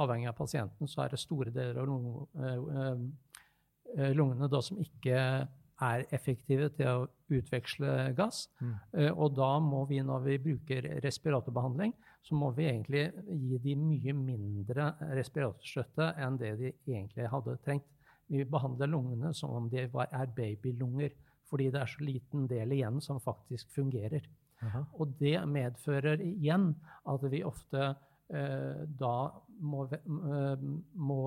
avhengig 0.00 0.30
av 0.32 0.36
pasienten 0.38 0.90
så 0.90 1.04
er 1.04 1.14
det 1.14 1.22
store 1.22 1.54
deler 1.54 1.80
av 1.82 1.88
lungene 1.88 2.26
Eh, 2.36 2.96
lungene 4.16 4.48
da, 4.48 4.60
som 4.64 4.78
ikke 4.80 5.18
er 5.82 6.04
effektive 6.14 6.68
til 6.76 6.88
å 6.88 7.06
utveksle 7.32 8.12
gass. 8.18 8.46
Mm. 8.60 8.74
Eh, 8.98 9.10
og 9.12 9.34
da 9.36 9.50
må 9.62 9.84
vi, 9.90 10.00
når 10.04 10.26
vi 10.26 10.38
bruker 10.42 10.88
respiratorbehandling, 11.04 11.94
så 12.22 12.38
må 12.38 12.52
vi 12.54 12.68
egentlig 12.70 13.08
gi 13.26 13.58
de 13.64 13.74
mye 13.78 14.14
mindre 14.14 14.92
respiratorstøtte 15.18 16.12
enn 16.22 16.38
det 16.38 16.52
de 16.60 16.70
egentlig 16.70 17.26
hadde 17.32 17.56
trengt. 17.64 17.88
Vi 18.30 18.44
behandler 18.48 18.92
lungene 18.92 19.32
som 19.36 19.56
om 19.56 19.66
de 19.72 19.88
var, 19.92 20.08
er 20.14 20.30
babylunger, 20.36 21.16
fordi 21.50 21.68
det 21.72 21.82
er 21.82 21.90
så 21.90 22.06
liten 22.06 22.46
del 22.48 22.72
igjen 22.78 23.02
som 23.04 23.18
faktisk 23.20 23.74
fungerer. 23.74 24.24
Aha. 24.62 24.84
Og 25.02 25.16
det 25.18 25.40
medfører 25.50 26.22
igjen 26.22 26.70
at 27.10 27.24
vi 27.32 27.42
ofte 27.44 27.90
eh, 28.30 28.84
da 28.86 29.16
må, 29.58 29.88
eh, 29.90 30.62
må 30.94 31.22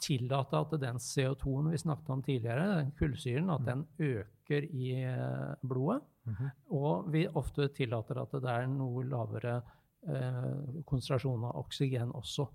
tillate 0.00 0.58
at 0.58 0.74
den 0.80 0.98
CO2-en 1.02 1.70
vi 1.72 1.78
snakket 1.80 2.10
om 2.14 2.22
tidligere, 2.22 2.66
den 2.76 2.92
kullsyren, 2.98 3.50
at 3.50 3.64
mm. 3.64 3.66
den 3.66 3.86
øker 3.98 4.68
i 4.70 4.92
eh, 5.04 5.54
blodet. 5.62 6.02
Mm 6.24 6.34
-hmm. 6.34 6.50
Og 6.70 7.12
vi 7.12 7.26
ofte 7.28 7.68
tillater 7.68 8.22
at 8.22 8.32
det 8.32 8.50
er 8.50 8.66
noe 8.66 9.04
lavere 9.04 9.62
eh, 10.08 10.82
konsentrasjon 10.86 11.44
av 11.44 11.56
oksygen 11.56 12.12
også. 12.14 12.46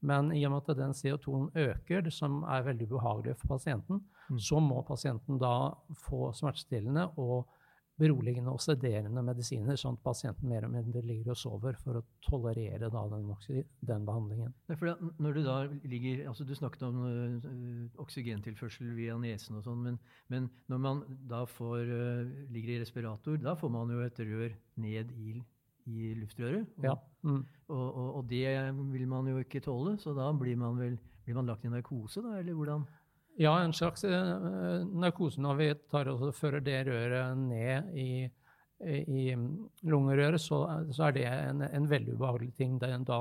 Men 0.00 0.32
i 0.32 0.44
og 0.46 0.52
med 0.52 0.68
at 0.68 0.76
den 0.76 0.94
CO2-en 0.94 1.50
øker, 1.54 2.10
som 2.10 2.42
er 2.42 2.62
veldig 2.62 2.86
ubehagelig 2.92 3.36
for 3.36 3.48
pasienten, 3.48 4.04
mm. 4.30 4.38
så 4.38 4.60
må 4.60 4.82
pasienten 4.82 5.38
da 5.38 5.74
få 6.06 6.32
smertestillende 6.32 7.08
og 7.18 7.48
beroligende 7.98 8.52
og 8.54 8.60
sederende 8.62 9.22
medisiner, 9.26 9.78
sånn 9.78 9.96
at 9.98 10.04
pasienten 10.04 10.48
mer 10.50 10.66
og 10.68 10.72
mindre 10.74 11.02
ligger 11.04 11.34
og 11.34 11.40
sover 11.40 11.78
for 11.82 11.98
å 11.98 12.04
tolerere 12.24 12.90
da, 12.92 13.02
den, 13.10 13.32
den, 13.90 14.06
behandlingen. 14.06 14.54
Ja, 14.70 14.94
når 15.18 15.38
Du 15.38 15.42
da 15.46 15.56
ligger, 15.82 16.24
altså 16.30 16.46
du 16.46 16.54
snakket 16.54 16.86
om 16.86 17.00
uh, 17.02 17.98
oksygentilførsel 18.02 18.94
via 18.96 19.18
nesen, 19.18 19.58
og 19.58 19.66
sånn, 19.66 19.82
men, 19.84 20.00
men, 20.32 20.48
når 20.70 20.82
man 20.84 21.04
da 21.30 21.44
får, 21.50 21.90
uh, 21.90 22.48
ligger 22.54 22.76
i 22.76 22.80
respirator, 22.84 23.38
da 23.42 23.56
får 23.58 23.74
man 23.74 23.94
jo 23.94 24.02
et 24.06 24.22
rør 24.30 24.56
ned 24.78 25.12
i, 25.18 25.36
i 25.90 26.14
luftrøret. 26.20 26.70
Og, 26.78 26.86
ja. 26.86 26.96
Mm. 27.26 27.42
Og, 27.68 27.86
og, 27.88 28.08
og, 28.20 28.24
det 28.30 28.46
vil 28.94 29.08
man 29.10 29.30
jo 29.30 29.42
ikke 29.42 29.64
tåle, 29.64 29.98
så 29.98 30.14
da 30.16 30.30
blir 30.38 30.58
man 30.60 30.78
vel 30.78 30.98
blir 31.28 31.36
man 31.36 31.50
lagt 31.50 31.66
i 31.66 31.68
narkose, 31.68 32.22
da, 32.24 32.38
eller 32.40 32.56
hvordan? 32.56 32.86
Ja, 33.38 33.52
en 33.62 33.72
slags 33.72 34.02
uh, 34.04 34.86
narkose 34.98 35.38
når 35.42 35.58
vi 35.60 35.68
tar 35.92 36.10
og 36.10 36.24
fører 36.34 36.62
det 36.64 36.80
røret 36.88 37.38
ned 37.38 37.92
i, 37.94 38.26
i 38.82 39.28
lungerøret, 39.86 40.42
så, 40.42 40.64
så, 40.90 41.04
er 41.06 41.14
det 41.14 41.26
en, 41.28 41.62
en 41.62 41.86
veldig 41.90 42.16
ubehagelig 42.16 42.50
ting. 42.58 42.74
Da 42.82 43.20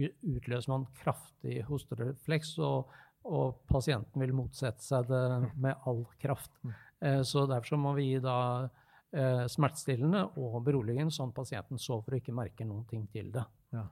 utløser 0.00 0.72
man 0.72 0.88
kraftig 0.98 1.60
hosterefleks, 1.68 2.56
og, 2.58 2.90
og, 3.22 3.62
pasienten 3.70 4.24
vil 4.24 4.34
motsette 4.34 4.82
seg 4.82 5.06
det 5.12 5.24
med 5.68 5.86
all 5.86 6.02
kraft. 6.18 6.50
Uh, 6.98 7.22
så 7.22 7.46
derfor 7.46 7.76
så 7.76 7.82
må 7.86 7.94
vi 7.98 8.12
gi 8.12 8.22
da 8.22 8.38
smertestillende 9.52 10.22
og 10.40 10.62
beroligende, 10.64 11.12
sånn 11.12 11.34
pasienten 11.36 11.76
sover 11.76 12.14
og 12.14 12.22
ikke 12.22 12.32
merker 12.32 12.64
noen 12.64 12.86
ting 12.88 13.02
til 13.12 13.26
det. 13.34 13.42
Ja. 13.76 13.82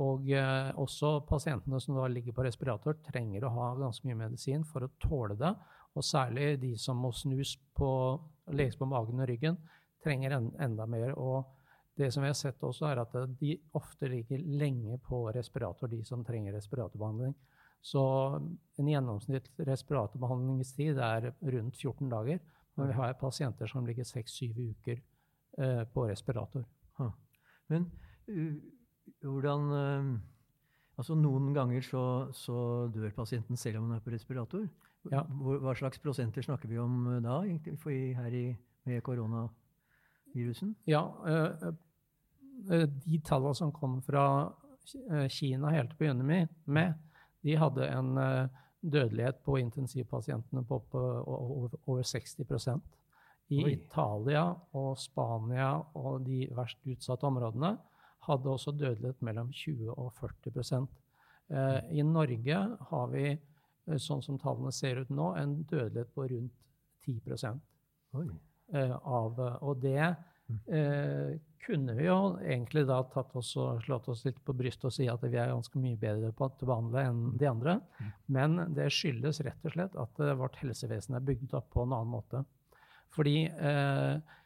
Og 0.00 0.30
eh, 0.32 0.70
også 0.80 1.18
pasientene 1.28 1.80
som 1.82 1.98
da 1.98 2.06
ligger 2.08 2.32
på 2.36 2.46
respirator, 2.46 2.96
trenger 3.04 3.44
å 3.44 3.52
ha 3.52 3.66
ganske 3.76 4.08
mye 4.08 4.22
medisin 4.22 4.64
for 4.64 4.86
å 4.86 4.92
tåle 5.02 5.36
det. 5.36 5.52
Og 5.92 6.06
særlig 6.06 6.54
de 6.62 6.72
som 6.80 6.96
må 6.96 7.10
snus 7.12 7.58
på, 7.76 7.90
legges 8.56 8.78
på 8.80 8.88
magen 8.88 9.20
og 9.20 9.28
ryggen, 9.28 9.58
trenger 10.02 10.38
en, 10.38 10.48
enda 10.64 10.88
mer. 10.88 11.12
Og 11.20 11.44
det 12.00 12.08
som 12.14 12.24
vi 12.24 12.32
har 12.32 12.38
sett 12.38 12.64
også, 12.64 12.88
er 12.88 13.02
at 13.02 13.16
de 13.36 13.58
ofte 13.76 14.08
ligger 14.08 14.40
lenge 14.40 14.96
på 15.04 15.26
respirator, 15.36 15.92
de 15.92 16.00
som 16.08 16.24
trenger 16.24 16.56
respiratorbehandling. 16.56 17.36
Så 17.84 18.00
en 18.78 18.88
gjennomsnitt 18.88 19.50
respiratorbehandlingstid 19.68 21.02
er 21.02 21.32
rundt 21.52 21.76
14 21.76 22.08
dager. 22.08 22.40
Men 22.80 22.88
vi 22.88 22.96
har 22.96 23.18
pasienter 23.20 23.68
som 23.68 23.84
ligger 23.84 24.06
6-7 24.08 24.54
uker 24.56 25.02
eh, 25.60 25.82
på 25.92 26.06
respirator. 26.08 26.64
Ha. 26.96 27.10
Men 27.68 27.90
uh 28.32 28.78
hvordan 29.22 29.72
eh, 29.78 30.12
Altså 31.00 31.14
Noen 31.16 31.54
ganger 31.56 31.82
så, 31.82 32.02
så, 32.36 32.54
dør 32.92 33.14
pasienten 33.16 33.56
selv 33.56 33.80
om 33.80 33.86
han 33.88 33.96
er 33.96 34.02
på 34.04 34.12
respirator. 34.12 34.66
Ja. 35.10 35.22
Hva 35.24 35.72
slags 35.74 35.98
prosenter 35.98 36.44
snakker 36.44 36.68
vi 36.68 36.76
om 36.78 37.06
da, 37.24 37.38
for 37.80 37.90
her 37.90 38.36
i, 38.36 38.42
med 38.86 39.00
koronavirusen? 39.02 40.74
Ja, 40.86 41.00
De 42.68 43.20
tallene 43.24 43.56
som 43.56 43.72
kom 43.74 43.96
fra 44.04 44.26
Kina 45.32 45.72
helt 45.72 45.94
til 45.94 45.96
å 45.96 46.02
begynne 46.04 46.44
med, 46.76 47.00
de 47.42 47.56
hadde 47.58 47.88
en 47.88 48.12
dødelighet 48.82 49.40
på 49.46 49.58
intensivpasientene 49.62 50.62
på, 50.68 50.78
på 50.92 51.00
over 51.86 52.02
60% 52.02 52.82
I 53.56 53.64
Oi. 53.64 53.72
Italia 53.74 54.44
og 54.78 54.98
Spania 55.00 55.72
og 55.98 56.26
de 56.26 56.44
verst 56.54 56.82
utsatte 56.84 57.26
områdene 57.26 57.76
hadde 58.26 58.50
også 58.52 58.74
dødelighet 58.76 59.22
mellom 59.24 59.50
20 59.52 59.94
og 59.96 60.12
40 60.20 60.86
eh, 61.50 61.78
I 61.98 62.04
Norge 62.06 62.58
har 62.90 63.08
vi, 63.12 63.30
eh, 63.32 63.98
sånn 63.98 64.22
som 64.22 64.38
tallene 64.38 64.72
ser 64.74 65.02
ut 65.02 65.10
nå, 65.10 65.32
en 65.38 65.62
dødelighet 65.62 66.12
på 66.14 66.28
rundt 66.30 66.52
10 67.06 67.20
eh, 68.74 68.92
av, 68.92 69.40
Og 69.60 69.80
det 69.82 69.98
mm. 70.06 70.60
eh, 70.70 71.32
kunne 71.62 71.94
vi 71.98 72.06
jo 72.06 72.18
egentlig 72.42 72.84
da 72.86 73.00
tatt 73.10 73.34
oss 73.38 73.52
og 73.58 73.82
slått 73.84 74.08
oss 74.10 74.24
litt 74.26 74.38
på 74.44 74.54
brystet 74.54 74.88
og 74.90 74.94
si 74.94 75.06
at 75.10 75.22
vi 75.22 75.36
er 75.38 75.50
ganske 75.50 75.78
mye 75.78 75.98
bedre 75.98 76.32
på 76.34 76.46
å 76.46 76.66
behandle 76.66 77.04
enn 77.06 77.22
de 77.38 77.48
andre. 77.50 77.78
Mm. 77.98 78.12
Men 78.38 78.58
det 78.74 78.90
skyldes 78.94 79.42
rett 79.46 79.66
og 79.66 79.74
slett 79.74 79.98
at 79.98 80.22
vårt 80.38 80.58
helsevesen 80.62 81.18
er 81.18 81.26
bygd 81.26 81.54
opp 81.58 81.70
på 81.74 81.86
en 81.86 81.94
annen 81.94 82.14
måte. 82.14 82.42
Fordi 83.12 83.36
eh, 83.50 84.38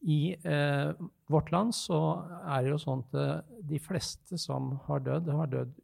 i 0.00 0.32
eh, 0.32 0.90
vårt 1.26 1.50
land 1.52 1.74
så 1.76 2.00
er 2.48 2.64
det 2.64 2.72
jo 2.72 2.80
sånn 2.80 3.02
at 3.04 3.16
eh, 3.20 3.56
de 3.68 3.80
fleste 3.82 4.38
som 4.40 4.72
har 4.86 5.02
dødd, 5.04 5.28
har 5.36 5.50
dødd 5.52 5.74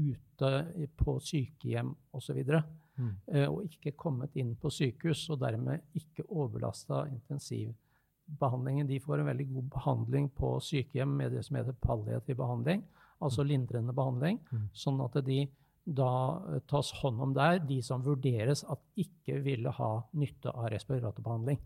ute 0.00 0.50
på 0.98 1.16
sykehjem 1.22 1.92
osv. 2.16 2.40
Og, 2.40 2.72
mm. 2.96 3.12
eh, 3.34 3.46
og 3.46 3.68
ikke 3.68 3.94
kommet 3.98 4.34
inn 4.40 4.56
på 4.58 4.72
sykehus, 4.74 5.26
og 5.30 5.42
dermed 5.44 5.84
ikke 5.98 6.26
overlasta 6.28 7.04
intensivbehandlingen. 7.12 8.88
De 8.90 9.00
får 9.02 9.20
en 9.20 9.30
veldig 9.30 9.48
god 9.54 9.70
behandling 9.76 10.28
på 10.34 10.56
sykehjem 10.66 11.14
med 11.22 11.36
det 11.36 11.44
som 11.46 11.60
heter 11.60 11.78
palliativ 11.84 12.40
behandling, 12.42 12.84
altså 13.20 13.44
mm. 13.44 13.50
lindrende 13.52 13.96
behandling, 13.96 14.42
mm. 14.50 14.68
sånn 14.84 15.02
at 15.06 15.22
de 15.26 15.44
da 15.90 16.12
eh, 16.50 16.62
tas 16.70 16.92
hånd 17.00 17.22
om 17.22 17.34
der, 17.36 17.60
de 17.66 17.80
som 17.84 18.02
vurderes 18.04 18.64
at 18.70 18.82
ikke 19.00 19.40
ville 19.44 19.72
ha 19.78 19.92
nytte 20.18 20.52
av 20.52 20.70
respiratorbehandling. 20.74 21.60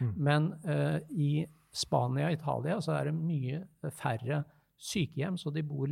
Mm. 0.00 0.12
Men 0.16 0.48
uh, 0.66 0.98
i 1.12 1.44
Spania 1.70 2.30
og 2.30 2.38
Italia 2.38 2.80
så 2.82 2.96
er 2.96 3.10
det 3.10 3.14
mye 3.16 3.60
færre 3.94 4.42
sykehjem, 4.80 5.36
så 5.38 5.52
de 5.54 5.62
bor 5.66 5.90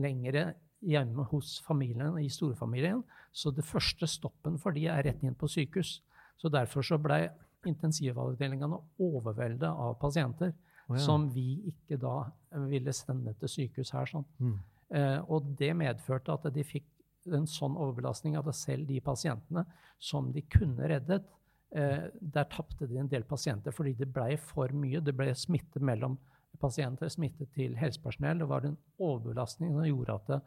lengre 0.00 0.46
hjemme 0.80 1.26
hos 1.30 1.58
familien 1.66 2.16
i 2.18 2.28
storfamilien. 2.32 3.02
Så 3.32 3.52
det 3.54 3.66
første 3.68 4.08
stoppen 4.08 4.56
for 4.58 4.74
de 4.74 4.86
er 4.88 5.04
rett 5.06 5.22
inn 5.22 5.36
på 5.38 5.48
sykehus. 5.50 5.98
Så 6.40 6.48
derfor 6.48 6.84
så 6.86 6.98
blei 6.98 7.26
intensivavdelingene 7.68 8.78
overveldet 9.04 9.68
av 9.68 9.98
pasienter 10.00 10.54
oh, 10.88 10.96
ja. 10.96 11.02
som 11.04 11.28
vi 11.34 11.60
ikke 11.68 11.98
da 12.00 12.30
ville 12.70 12.94
sende 12.96 13.34
til 13.40 13.52
sykehus 13.52 13.92
her. 13.94 14.08
Sånn. 14.08 14.26
Mm. 14.40 14.56
Uh, 14.90 15.18
og 15.30 15.52
det 15.60 15.74
medførte 15.78 16.34
at 16.34 16.48
de 16.54 16.64
fikk 16.66 16.88
en 17.28 17.44
sånn 17.46 17.76
overbelastning 17.76 18.38
at 18.38 18.48
selv 18.56 18.88
de 18.88 18.96
pasientene 19.04 19.66
som 20.00 20.30
de 20.32 20.42
kunne 20.48 20.88
reddet, 20.88 21.28
der 21.70 22.46
tapte 22.50 22.88
de 22.90 22.96
en 22.98 23.06
del 23.06 23.22
pasienter 23.22 23.70
fordi 23.70 23.92
det 23.94 24.08
ble 24.10 24.34
for 24.42 24.72
mye. 24.74 24.98
Det 25.06 25.14
ble 25.14 25.28
smitte 25.38 25.78
mellom 25.78 26.16
pasienter, 26.60 27.08
smitte 27.12 27.46
til 27.54 27.76
helsepersonell. 27.78 28.42
Det 28.42 28.48
var 28.50 28.66
en 28.66 28.76
overbelastning 28.98 29.72
som 29.74 29.86
gjorde 29.86 30.16
at, 30.18 30.32
det, 30.32 30.40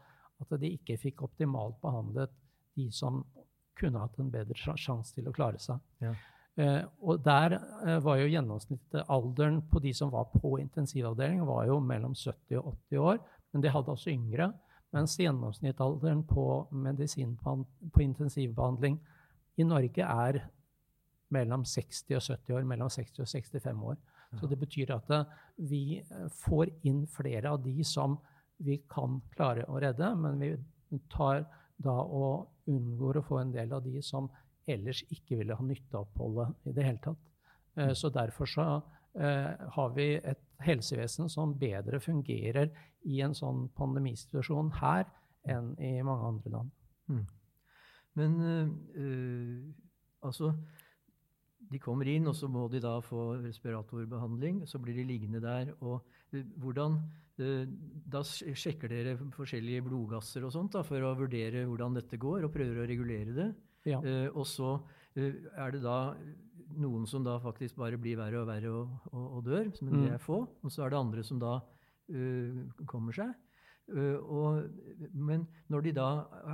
at 0.44 0.60
de 0.62 0.74
ikke 0.78 1.00
fikk 1.00 1.24
optimalt 1.28 1.80
behandlet 1.84 2.34
de 2.76 2.90
som 2.92 3.24
kunne 3.80 4.02
hatt 4.02 4.20
en 4.22 4.32
bedre 4.34 4.76
sjanse 4.78 5.16
til 5.16 5.30
å 5.30 5.36
klare 5.36 5.62
seg. 5.62 5.82
Ja. 6.04 6.14
Eh, 6.62 6.82
og 7.02 7.24
der 7.26 7.56
eh, 7.58 7.98
var 8.06 8.20
jo 8.22 8.30
gjennomsnittet 8.30 9.10
alderen 9.10 9.64
på 9.72 9.82
de 9.82 9.94
som 9.98 10.12
var 10.14 10.28
på 10.36 10.58
intensivavdeling, 10.62 11.42
var 11.48 11.66
jo 11.72 11.80
mellom 11.82 12.14
70 12.14 12.60
og 12.60 12.76
80 12.92 13.02
år. 13.02 13.24
Men 13.54 13.66
de 13.66 13.74
hadde 13.74 13.94
også 13.94 14.14
yngre. 14.14 14.52
Mens 14.94 15.16
gjennomsnittsalderen 15.18 16.22
på 16.30 16.46
medisin 16.78 17.34
på 17.42 18.02
intensivbehandling 18.02 19.00
i 19.58 19.66
Norge 19.66 20.06
er 20.06 20.44
mellom 21.34 21.65
60 21.67 22.17
og 22.17 22.24
70 22.24 22.58
år, 22.58 22.67
mellom 22.69 22.91
60 22.93 23.24
og 23.24 23.30
65 23.30 23.88
år. 23.91 23.98
Så 24.39 24.50
det 24.50 24.58
betyr 24.62 24.93
at 24.96 25.12
eh, 25.13 25.34
vi 25.69 25.84
eh, 26.00 26.30
får 26.43 26.72
inn 26.89 27.04
flere 27.10 27.54
av 27.54 27.62
de 27.65 27.84
som 27.86 28.17
vi 28.63 28.80
kan 28.89 29.19
klare 29.34 29.65
å 29.69 29.80
redde, 29.82 30.13
men 30.15 30.39
vi 30.39 30.54
tar 31.12 31.43
da 31.84 31.96
og 32.02 32.69
unngår 32.69 33.19
å 33.19 33.26
få 33.28 33.41
en 33.41 33.52
del 33.54 33.74
av 33.76 33.84
de 33.86 34.02
som 34.06 34.30
ellers 34.69 35.04
ikke 35.12 35.38
ville 35.41 35.58
ha 35.58 35.65
nytte 35.65 35.98
av 35.98 36.08
oppholdet 36.08 36.69
i 36.69 36.74
det 36.76 36.88
hele 36.88 37.04
tatt. 37.04 37.30
Eh, 37.76 37.91
mm. 37.91 37.96
Så 38.00 38.13
derfor 38.13 38.50
så 38.50 38.67
har 39.13 39.91
vi 39.93 40.08
et 40.17 40.39
helsevesen 40.65 41.28
som 41.30 41.52
bedre 41.54 42.00
fungerer 42.02 42.72
i 43.06 43.19
en 43.22 43.36
sånn 43.38 43.67
pandemisituasjon 43.78 44.72
her 44.80 45.04
enn 45.54 45.76
i 45.78 46.00
mange 46.02 46.32
andre 46.32 46.54
land. 46.56 46.72
Mm. 47.12 47.28
Men 48.17 48.36
øh, 48.98 49.60
altså 50.26 50.54
de 51.74 51.82
kommer 51.82 52.10
inn, 52.10 52.30
og 52.30 52.36
så 52.38 52.48
må 52.52 52.68
de 52.72 52.82
da 52.84 52.96
få 53.04 53.34
respiratorbehandling. 53.44 54.64
Så 54.70 54.82
blir 54.82 54.98
de 54.98 55.06
liggende 55.08 55.42
der. 55.44 55.74
og 55.82 56.06
eh, 56.32 56.46
hvordan, 56.62 57.00
eh, 57.40 57.66
Da 58.14 58.24
sjekker 58.24 58.92
dere 58.92 59.18
forskjellige 59.36 59.86
blodgasser 59.90 60.46
og 60.46 60.54
sånt 60.56 60.78
da, 60.78 60.84
for 60.88 61.02
å 61.02 61.16
vurdere 61.18 61.66
hvordan 61.70 62.00
dette 62.00 62.18
går, 62.18 62.46
og 62.46 62.54
prøver 62.54 62.84
å 62.84 62.90
regulere 62.90 63.36
det. 63.36 63.52
Ja. 63.90 64.00
Eh, 64.00 64.30
og 64.32 64.48
så 64.48 64.78
er 65.14 65.76
det 65.76 65.84
da 65.84 66.16
noen 66.80 67.06
som 67.06 67.24
da 67.26 67.38
faktisk 67.42 67.78
bare 67.78 68.00
blir 68.02 68.18
verre 68.18 68.42
og 68.42 68.48
verre 68.50 68.72
og, 68.74 68.94
og, 69.12 69.26
og 69.38 69.44
dør, 69.46 69.70
men 69.82 69.92
det 69.94 70.08
mm. 70.08 70.14
er 70.16 70.22
få. 70.24 70.40
Og 70.64 70.74
så 70.74 70.86
er 70.86 70.94
det 70.94 71.00
andre 71.00 71.26
som 71.26 71.42
da 71.42 71.58
uh, 71.62 72.62
kommer 72.90 73.14
seg. 73.14 73.34
Uh, 73.94 74.18
og, 74.24 74.64
men 75.14 75.46
når 75.70 75.86
de 75.86 75.94
da 76.00 76.08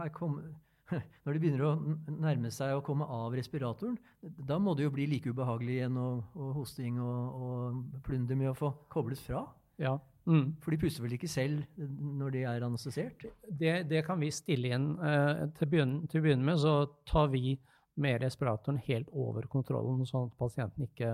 er 0.03 0.11
kommet 0.11 0.49
når 1.23 1.35
de 1.35 1.41
begynner 1.41 1.65
å 1.67 1.73
nærme 2.19 2.51
seg 2.53 2.75
å 2.75 2.83
komme 2.85 3.07
av 3.09 3.35
respiratoren, 3.37 3.97
da 4.21 4.59
må 4.61 4.75
det 4.77 4.87
jo 4.87 4.93
bli 4.95 5.07
like 5.09 5.31
ubehagelig 5.31 5.79
igjen 5.79 5.97
og, 6.01 6.23
og 6.37 6.53
hosting 6.59 6.99
og, 7.03 7.41
og 7.43 8.03
plunder 8.05 8.39
med 8.39 8.51
å 8.51 8.57
få 8.57 8.73
koblet 8.91 9.21
fra. 9.23 9.45
Ja. 9.79 9.97
Mm. 10.29 10.53
For 10.61 10.73
de 10.73 10.77
puster 10.81 11.01
vel 11.01 11.15
ikke 11.15 11.29
selv 11.31 11.63
når 11.79 12.35
de 12.35 12.43
er 12.45 12.65
anestesert? 12.65 13.23
Det, 13.47 13.73
det 13.89 14.03
kan 14.05 14.19
vi 14.21 14.29
stille 14.33 14.73
inn. 14.75 14.91
Eh, 15.01 15.45
til, 15.57 15.71
begynne, 15.71 16.03
å 16.05 16.21
begynne 16.21 16.45
med 16.45 16.59
så 16.61 16.75
tar 17.09 17.31
vi 17.33 17.55
med 17.99 18.21
respiratoren 18.23 18.79
helt 18.85 19.09
over 19.11 19.47
kontrollen, 19.51 20.05
sånn 20.07 20.29
at 20.29 20.37
pasienten 20.39 20.85
ikke 20.87 21.09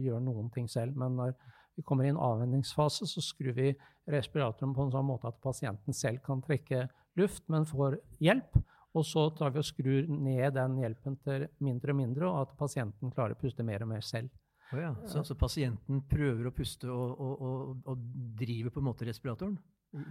gjør 0.00 0.22
noen 0.24 0.48
ting 0.54 0.68
selv. 0.70 0.96
Men 0.96 1.18
når 1.18 1.34
vi 1.76 1.84
kommer 1.88 2.06
i 2.06 2.12
en 2.12 2.20
avvenningsfase, 2.20 3.08
så 3.08 3.24
skrur 3.24 3.56
vi 3.56 3.72
respiratoren 4.12 4.74
på 4.76 4.86
en 4.86 4.94
sånn 4.94 5.08
måte 5.08 5.30
at 5.30 5.40
pasienten 5.44 5.96
selv 5.96 6.22
kan 6.24 6.42
trekke 6.44 6.86
luft, 7.20 7.44
men 7.52 7.68
får 7.68 7.98
hjelp. 8.22 8.60
Og 8.92 9.06
så 9.08 9.24
tar 9.36 9.54
vi 9.54 9.60
og 9.62 9.64
skrur 9.64 10.08
ned 10.10 10.52
den 10.56 10.76
hjelpen 10.82 11.16
til 11.24 11.46
mindre 11.64 11.94
og 11.94 11.98
mindre, 11.98 12.28
og 12.28 12.40
at 12.42 12.56
pasienten 12.58 13.12
klarer 13.14 13.36
å 13.36 13.40
puste 13.40 13.64
mer 13.64 13.84
og 13.86 13.92
mer 13.94 14.04
selv. 14.04 14.32
Oh 14.72 14.80
ja. 14.80 14.94
så, 15.04 15.20
så, 15.24 15.36
pasienten 15.36 16.00
prøver 16.08 16.48
å 16.48 16.54
puste 16.56 16.88
og, 16.88 17.20
og, 17.20 17.40
og, 17.44 17.80
og, 17.92 18.04
driver 18.40 18.72
på 18.72 18.80
en 18.80 18.86
måte 18.86 19.04
respiratoren 19.04 19.58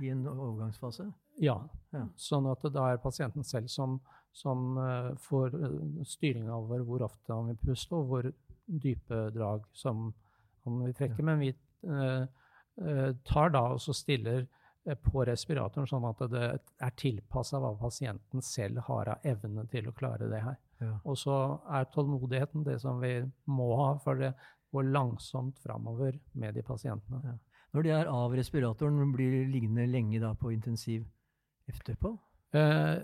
i 0.06 0.12
en 0.13 0.22
overgangsfase? 0.30 1.08
Ja. 1.41 1.56
ja. 1.96 2.04
Sånn 2.22 2.46
at 2.52 2.67
da 2.70 2.91
er 2.91 3.02
pasienten 3.02 3.46
selv 3.48 3.72
som, 3.74 3.98
som 4.38 4.78
uh, 4.78 5.10
får 5.22 5.58
uh, 5.58 6.04
styring 6.06 6.52
over 6.54 6.86
hvor 6.86 7.08
ofte 7.08 7.34
han 7.34 7.50
vil 7.50 7.58
puste, 7.72 7.98
og 7.98 8.12
hvor 8.12 8.30
dype 8.70 9.24
drag 9.34 9.65
som 9.74 10.12
han 10.67 10.78
vil 10.86 10.94
trekke. 10.98 11.17
Ja. 11.24 11.30
Men 11.32 11.41
vi 11.41 11.54
uh, 11.89 12.30
tar 13.26 13.54
da 13.58 13.65
og 13.74 13.82
så 13.82 13.98
stiller 13.98 14.46
på 15.06 15.26
respiratoren, 15.28 15.88
sånn 15.88 16.08
at 16.10 16.24
det 16.32 16.46
er 16.82 16.94
tilpassa 16.98 17.60
hva 17.62 17.76
pasienten 17.78 18.41
selv 18.41 18.82
har 18.88 19.12
av 19.13 19.28
evne 19.28 19.67
til 19.70 19.89
å 19.89 19.94
klare 19.94 20.30
det 20.32 20.41
her. 20.41 20.58
Ja. 20.82 20.96
Og 21.06 21.20
så 21.22 21.36
er 21.70 21.86
tålmodigheten 21.94 22.65
det 22.65 22.80
som 22.82 23.00
vi 23.04 23.20
må 23.46 23.70
ha, 23.78 23.91
for 24.02 24.17
det 24.17 24.34
går 24.74 24.89
langsomt 24.89 25.60
framover 25.62 26.17
med 26.34 26.58
de 26.58 26.65
pasientene. 26.65 27.22
Ja. 27.28 27.38
Når 27.76 27.86
de 27.86 27.94
er 27.96 28.10
av 28.12 28.34
respiratoren, 28.36 29.13
blir 29.13 29.32
de 29.32 29.46
liggende 29.52 29.86
lenge 29.88 30.20
da 30.24 30.34
på 30.36 30.52
intensiv 30.52 31.06
etterpå? 31.72 32.15
Eh, 32.58 32.98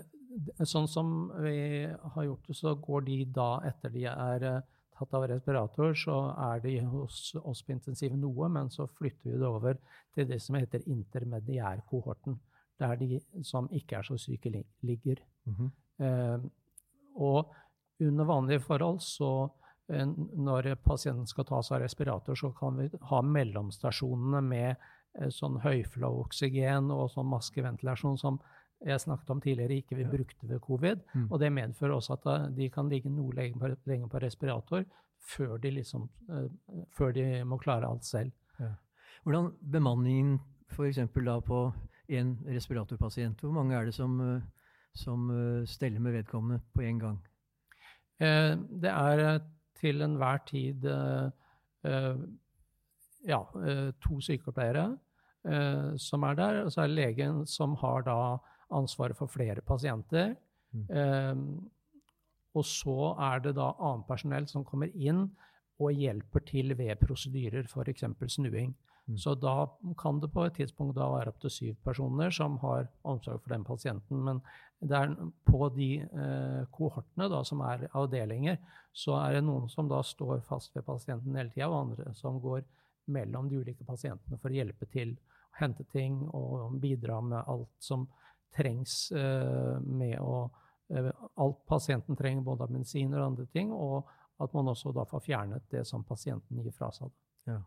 sånn 0.66 0.88
som 0.90 1.30
vi 1.40 1.86
har 1.86 2.26
gjort 2.26 2.50
det, 2.50 2.56
så 2.58 2.74
går 2.74 3.06
de 3.06 3.22
da, 3.38 3.52
etter 3.70 3.94
de 3.94 4.04
er 4.10 4.48
eh, 4.50 4.66
tatt 4.98 5.14
av 5.14 5.26
respirator, 5.30 5.94
så 5.96 6.16
er 6.50 6.62
de 6.64 6.74
hos 6.90 7.34
oss 7.40 7.62
på 7.62 7.74
intensiv 7.76 8.16
noe, 8.18 8.48
men 8.52 8.70
så 8.74 8.88
flytter 8.98 9.32
vi 9.32 9.38
det 9.38 9.48
over 9.48 9.78
til 10.14 10.28
det 10.28 10.40
som 10.42 10.58
heter 10.58 10.86
intermediærkohorten. 10.86 12.38
Der 12.78 12.98
de 13.00 13.20
som 13.42 13.70
ikke 13.74 13.98
er 13.98 14.06
så 14.06 14.18
syke, 14.18 14.52
ligger. 14.82 15.22
Mm 15.46 15.54
-hmm. 15.54 15.70
eh, 16.04 16.40
og 17.16 17.54
under 18.00 18.24
vanlige 18.24 18.60
forhold 18.60 19.00
så 19.00 19.50
Eh, 19.88 20.06
når 20.36 20.74
pasienten 20.84 21.26
skal 21.26 21.46
tas 21.48 21.72
av 21.72 21.80
respirator, 21.80 22.36
så 22.36 22.52
kan 22.52 22.76
vi 22.76 22.90
ha 23.10 23.22
mellomstasjonene 23.24 24.42
med 24.44 24.70
eh, 25.18 25.30
sånn 25.32 25.60
høyflow-oksygen 25.64 26.90
og 26.92 27.08
sånn 27.14 27.30
maskeventilasjon 27.32 28.18
som 28.20 28.40
jeg 28.86 29.00
snakket 29.00 29.30
om 29.30 29.40
tidligere, 29.40 29.80
ikke 29.80 29.96
vi 29.96 30.02
ja. 30.02 30.10
brukte 30.10 30.48
ved 30.48 30.60
covid. 30.60 31.00
Mm. 31.14 31.26
Og 31.30 31.40
det 31.40 31.52
medfører 31.52 31.94
også 31.94 32.12
at 32.18 32.28
eh, 32.32 32.48
de 32.56 32.70
kan 32.70 32.88
ligge 32.88 33.10
noe 33.10 33.34
lenge 33.34 34.08
på, 34.08 34.18
respirator 34.22 34.84
før 35.28 35.56
de, 35.56 35.70
liksom, 35.70 36.06
før 36.96 37.10
de 37.12 37.44
må 37.44 37.58
klare 37.58 37.88
alt 37.90 38.04
selv. 38.04 38.30
Ja. 38.60 38.70
Hvordan 39.22 39.50
bemanningen 39.72 40.38
f.eks. 40.70 41.00
da 41.26 41.40
på 41.40 41.72
en 42.08 42.38
respiratorpasient, 42.46 43.40
hvor 43.40 43.52
mange 43.52 43.74
er 43.76 43.84
det 43.84 43.94
som, 43.94 44.40
som 44.94 45.26
steller 45.66 46.00
med 46.00 46.12
vedkommende 46.12 46.60
på 46.74 46.80
en 46.80 46.98
gang? 46.98 47.18
Det 48.18 48.88
er 48.88 49.40
til 49.80 50.02
enhver 50.02 50.42
tid 50.48 50.86
eh, 50.88 51.30
eh, 51.86 52.22
ja, 53.28 53.42
eh, 53.64 53.90
to 54.02 54.20
sykepleiere 54.24 54.90
som 55.96 56.24
er 56.26 56.34
der. 56.36 56.56
Og 56.64 56.72
så 56.72 56.82
er 56.82 56.90
det 56.90 56.96
legen 56.98 57.44
som 57.48 57.76
har 57.80 58.02
da 58.04 58.16
ansvaret 58.74 59.16
for 59.16 59.30
flere 59.32 59.64
pasienter. 59.64 60.36
Mm. 60.68 61.62
og 62.52 62.64
så 62.68 63.14
er 63.24 63.40
det 63.40 63.54
da 63.56 63.70
annet 63.80 64.04
personell 64.04 64.44
som 64.50 64.66
kommer 64.68 64.90
inn 64.92 65.22
og 65.80 65.94
hjelper 65.96 66.42
til 66.44 66.74
ved 66.76 66.98
prosedyrer, 67.00 67.64
f.eks. 67.70 68.04
snuing. 68.34 68.74
Mm. 69.08 69.16
Så 69.16 69.34
da 69.34 69.66
kan 69.98 70.20
det 70.20 70.32
på 70.34 70.44
et 70.44 70.58
tidspunkt 70.58 70.98
da 70.98 71.06
være 71.08 71.32
opptil 71.32 71.50
syv 71.50 71.76
personer 71.84 72.34
som 72.34 72.58
har 72.60 72.88
omsorg 73.08 73.40
for 73.40 73.54
den 73.54 73.64
pasienten. 73.64 74.20
Men 74.24 74.42
det 74.80 74.98
er 74.98 75.14
på 75.48 75.70
de 75.74 75.88
eh, 76.02 76.66
kohortene 76.74 77.30
da, 77.32 77.40
som 77.44 77.62
er 77.64 77.88
avdelinger, 77.96 78.58
så 78.92 79.16
er 79.22 79.38
det 79.38 79.46
noen 79.46 79.70
som 79.72 79.88
da 79.88 80.02
står 80.04 80.42
fast 80.48 80.76
ved 80.76 80.84
pasienten 80.86 81.36
hele 81.38 81.54
tida, 81.54 81.70
og 81.70 81.80
andre 81.86 82.12
som 82.18 82.40
går 82.42 82.66
mellom 83.08 83.48
de 83.48 83.62
ulike 83.62 83.86
pasientene 83.88 84.36
for 84.36 84.52
å 84.52 84.58
hjelpe 84.58 84.86
til 84.92 85.16
hente 85.58 85.86
ting 85.92 86.20
og 86.36 86.76
bidra 86.82 87.20
med 87.24 87.40
alt 87.46 87.72
som 87.82 88.06
trengs 88.56 89.10
eh, 89.12 89.76
med 89.84 90.18
å 90.20 90.46
eh, 90.92 91.10
Alt 91.38 91.64
pasienten 91.68 92.16
trenger, 92.16 92.44
både 92.46 92.66
av 92.66 92.72
medisiner 92.74 93.20
og 93.20 93.32
andre 93.32 93.48
ting, 93.52 93.72
og 93.72 94.08
at 94.42 94.54
man 94.54 94.70
også 94.70 94.92
da 94.94 95.04
får 95.08 95.24
fjernet 95.26 95.66
det 95.72 95.84
som 95.86 96.06
pasienten 96.06 96.62
gir 96.62 96.74
fra 96.74 96.90
seg. 96.94 97.10
Ja. 97.48 97.58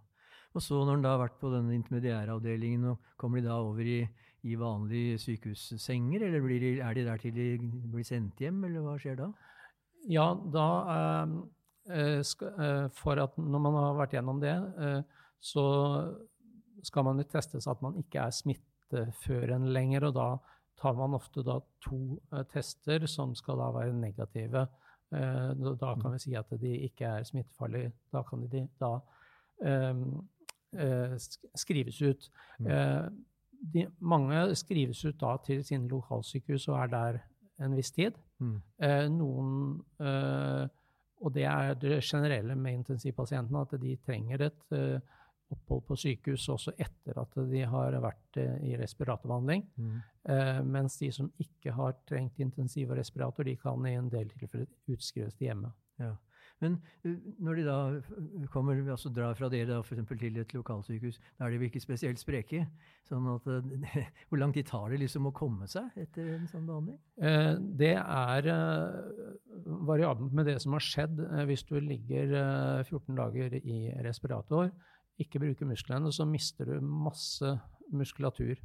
Og 0.52 0.64
så 0.64 0.80
når 0.82 0.98
han 0.98 1.06
da 1.06 1.14
har 1.14 1.22
vært 1.24 1.40
på 1.40 1.52
denne 1.54 1.76
intermediæravdelingen, 1.78 2.98
kommer 3.20 3.40
de 3.40 3.48
da 3.48 3.60
over 3.64 3.88
i, 3.88 4.02
i 4.48 4.58
vanlige 4.60 5.20
sykehussenger, 5.24 6.26
eller 6.28 6.48
de, 6.50 6.74
er 6.80 6.98
de 6.98 7.06
der 7.08 7.24
til 7.24 7.36
de 7.36 7.48
blir 7.94 8.08
sendt 8.08 8.42
hjem, 8.42 8.64
eller 8.68 8.84
hva 8.84 8.98
skjer 9.00 9.20
da? 9.22 9.30
Ja, 10.10 10.32
da 10.34 10.68
eh, 11.88 12.20
skal, 12.26 12.54
eh, 12.58 12.88
For 12.98 13.22
at 13.22 13.38
når 13.38 13.64
man 13.64 13.80
har 13.80 14.00
vært 14.00 14.16
gjennom 14.18 14.42
det, 14.42 14.56
eh, 14.82 15.02
så 15.42 15.66
skal 16.84 17.06
man 17.06 17.22
jo 17.22 17.30
testes 17.30 17.68
at 17.70 17.82
man 17.86 17.98
ikke 18.02 18.26
er 18.26 18.34
smitteførende 18.36 19.72
lenger, 19.72 20.10
og 20.10 20.18
da 20.18 20.30
tar 20.82 20.98
man 20.98 21.14
ofte 21.14 21.44
da 21.46 21.60
to 21.86 22.20
eh, 22.34 22.44
tester 22.52 23.06
som 23.10 23.36
skal 23.38 23.62
da 23.62 23.72
være 23.76 23.94
negative. 23.94 24.68
Eh, 25.14 25.50
da 25.80 25.96
kan 26.02 26.16
vi 26.16 26.22
si 26.26 26.36
at 26.36 26.52
de 26.62 26.76
ikke 26.90 27.06
er 27.06 27.28
smittefarlige. 27.28 27.92
Da 28.14 28.24
kan 28.28 28.48
de 28.50 28.68
da 28.82 28.96
um, 29.62 30.22
Eh, 30.72 31.18
skrives 31.56 32.02
ut. 32.02 32.30
Mm. 32.60 32.68
De, 33.74 33.88
mange 34.00 34.56
skrives 34.56 35.04
ut 35.06 35.18
da 35.20 35.36
til 35.44 35.66
sine 35.68 35.90
lokalsykehus 35.92 36.70
og 36.72 36.78
er 36.80 36.88
der 36.88 37.18
en 37.66 37.76
viss 37.76 37.92
tid. 37.92 38.16
Mm. 38.40 38.62
Noen 39.18 39.82
Og 41.22 41.34
det 41.36 41.44
er 41.44 41.74
det 41.78 42.00
generelle 42.04 42.56
med 42.56 42.74
intensivpasientene, 42.74 43.62
at 43.62 43.82
de 43.82 43.98
trenger 44.06 44.42
et 44.48 45.02
opphold 45.52 45.84
på 45.88 45.98
sykehus 46.00 46.48
også 46.54 46.74
etter 46.78 47.20
at 47.22 47.38
de 47.52 47.62
har 47.68 47.98
vært 48.04 48.42
i 48.64 48.74
respiratorbehandling. 48.80 49.66
Mm. 49.76 50.00
Eh, 50.32 50.60
mens 50.64 50.98
de 51.02 51.12
som 51.14 51.32
ikke 51.42 51.76
har 51.78 51.96
trengt 52.10 52.40
intensiv 52.44 52.92
og 52.92 53.00
respirator, 53.02 53.48
de 53.48 53.56
kan 53.60 53.86
i 53.88 53.96
en 53.98 54.10
del 54.12 54.30
tilfeller 54.36 54.70
utskrives 54.94 55.38
til 55.38 55.50
hjemme. 55.50 55.74
Ja. 56.02 56.16
Men 56.62 56.78
når 57.42 57.58
de 57.58 57.64
da 57.66 57.78
kommer, 58.54 58.78
altså 58.94 59.10
drar 59.14 59.34
fra 59.38 59.50
dere 59.50 59.80
f.eks. 59.82 60.04
til 60.22 60.38
et 60.44 60.54
lokalsykehus, 60.54 61.18
da 61.40 61.48
er 61.48 61.56
de 61.58 61.70
ikke 61.70 61.82
spesielt 61.82 62.22
spreke. 62.22 62.68
sånn 63.10 63.26
at 63.34 63.48
Hvor 64.30 64.40
lang 64.40 64.54
tid 64.54 64.70
tar 64.70 64.94
det 64.94 65.02
liksom 65.02 65.30
å 65.30 65.34
komme 65.36 65.68
seg 65.72 65.90
etter 66.00 66.36
en 66.36 66.46
sånn 66.52 66.68
behandling? 66.70 67.00
Eh, 67.18 67.56
det 67.82 67.96
er 67.98 68.52
eh, 68.54 69.66
variabelt 69.90 70.38
med 70.38 70.52
det 70.52 70.60
som 70.62 70.78
har 70.78 70.86
skjedd. 70.86 71.24
Eh, 71.32 71.44
hvis 71.50 71.66
du 71.66 71.80
ligger 71.82 72.38
14 72.86 73.18
dager 73.18 73.58
i 73.62 73.80
respirator, 74.06 74.70
ikke 75.22 75.42
bruker 75.44 75.70
musklene, 75.70 76.12
så 76.14 76.26
mister 76.28 76.68
du 76.68 76.82
masse 76.82 77.56
muskulatur. 77.92 78.60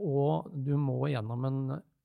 Og 0.00 0.48
du 0.66 0.72
må 0.80 1.10
gjennom 1.12 1.44
en 1.46 1.58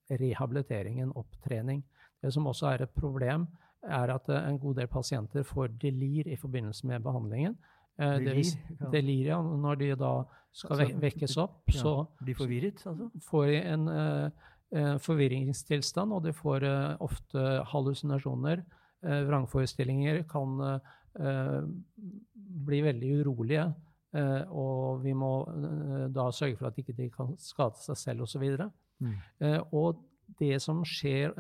rehabilitering, 0.09 0.99
en 1.01 1.15
opptrening. 1.17 1.83
Det 2.21 2.31
som 2.33 2.47
også 2.49 2.67
er 2.73 2.85
et 2.85 2.95
problem, 2.95 3.47
er 3.83 4.11
at 4.11 4.29
eh, 4.29 4.47
en 4.49 4.59
god 4.59 4.81
del 4.81 4.89
pasienter 4.91 5.45
får 5.47 5.73
delir 5.81 6.27
i 6.27 6.37
forbindelse 6.39 6.87
med 6.87 7.03
behandlingen. 7.03 7.55
Eh, 7.99 8.17
delir, 8.19 8.51
ja. 8.79 8.91
delir 8.91 9.31
ja. 9.33 9.39
Når 9.41 9.79
de 9.79 9.89
da 9.99 10.13
skal 10.51 10.75
altså, 10.75 10.99
vekkes 10.99 11.37
opp, 11.39 11.61
ja, 11.71 11.79
så 11.79 11.93
De 12.25 12.35
forvirret, 12.35 12.81
altså? 12.85 13.09
får 13.29 13.45
de 13.47 13.59
en 13.69 13.87
uh, 13.87 14.97
forvirringstilstand, 14.99 16.13
og 16.13 16.23
de 16.25 16.33
får 16.33 16.65
ofte 17.01 17.45
hallusinasjoner. 17.71 18.65
Vrangforestillinger 19.01 20.25
kan 20.27 20.59
bli 21.13 22.81
veldig 22.85 23.13
urolige. 23.21 23.69
og 24.49 25.03
vi 25.03 25.13
må 25.13 25.45
da 26.09 26.31
sørge 26.33 26.57
for 26.57 26.67
at 26.67 26.75
de 26.75 26.81
ikke 26.81 27.09
kan 27.13 27.35
skade 27.37 27.77
seg 27.77 27.97
selv 27.97 28.21
osv. 28.25 28.45
Mm. 28.99 29.15
og 29.71 30.01
det 30.39 30.61
som 30.61 30.85
skjer 30.85 31.33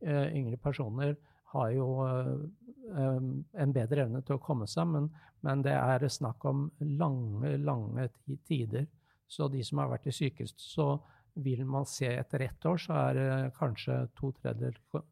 Eh, 0.04 0.36
yngre 0.36 0.60
personer 0.60 1.16
har 1.54 1.70
jo 1.74 1.88
eh, 2.06 3.20
en 3.64 3.76
bedre 3.76 4.06
evne 4.06 4.22
til 4.26 4.38
å 4.38 4.44
komme 4.44 4.68
seg, 4.70 4.90
men, 4.94 5.10
men 5.46 5.64
det 5.66 5.76
er 5.76 6.08
snakk 6.10 6.46
om 6.50 6.68
lange, 6.80 7.56
lange 7.58 8.10
tider. 8.48 8.88
Så 9.30 9.48
de 9.52 9.62
som 9.66 9.82
har 9.82 9.92
vært 9.92 10.10
i 10.10 10.16
sykehus, 10.16 10.56
så 10.58 10.96
vil 11.40 11.62
man 11.70 11.86
se 11.88 12.10
etter 12.10 12.48
ett 12.48 12.66
år, 12.66 12.80
så 12.82 12.98
er 12.98 13.18
det 13.18 13.32
kanskje 13.60 14.02
to 14.18 14.32
tredjedeler 14.40 15.04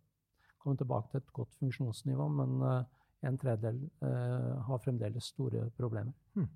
kommet 0.67 0.82
tilbake 0.82 1.12
til 1.12 1.21
et 1.21 1.34
godt 1.34 1.60
funksjonsnivå, 1.62 2.30
men 2.39 2.56
eh, 2.67 2.95
en 3.28 3.38
tredjedel 3.39 3.82
eh, 4.06 4.56
har 4.67 4.82
fremdeles 4.84 5.32
store 5.34 5.67
problemer. 5.78 6.13
Hmm. 6.36 6.50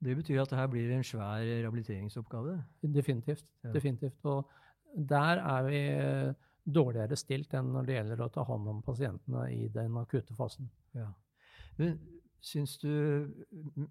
Det 0.00 0.16
betyr 0.16 0.40
at 0.40 0.52
det 0.52 0.58
her 0.58 0.70
blir 0.72 0.92
en 0.94 1.04
svær 1.04 1.42
rehabiliteringsoppgave? 1.44 2.54
Definitivt. 2.80 3.44
Definitivt. 3.74 4.24
Og 4.24 4.48
der 4.96 5.42
er 5.42 5.66
vi 5.68 5.82
eh, 5.92 6.32
dårligere 6.64 7.16
stilt 7.18 7.54
enn 7.56 7.72
når 7.74 7.88
det 7.88 7.98
gjelder 7.98 8.22
å 8.24 8.30
ta 8.32 8.44
hånd 8.46 8.68
om 8.70 8.80
pasientene 8.84 9.46
i 9.54 9.68
den 9.72 9.96
akutte 10.00 10.36
fasen. 10.36 10.70
Ja. 10.96 11.08
Men 11.78 11.98
syns 12.40 12.78
du 12.80 12.90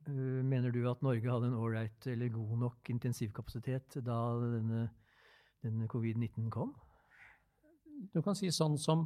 Mener 0.09 0.73
du 0.73 0.81
at 0.89 1.03
Norge 1.05 1.29
hadde 1.29 1.49
en 1.51 1.59
ålreit 1.59 2.07
eller 2.09 2.33
god 2.33 2.55
nok 2.65 2.89
intensivkapasitet 2.93 3.99
da 4.05 4.19
denne, 4.41 4.87
denne 5.63 5.89
covid-19 5.91 6.49
kom? 6.53 6.73
Du 8.13 8.21
kan 8.25 8.37
si 8.37 8.49
sånn 8.53 8.77
som 8.79 9.05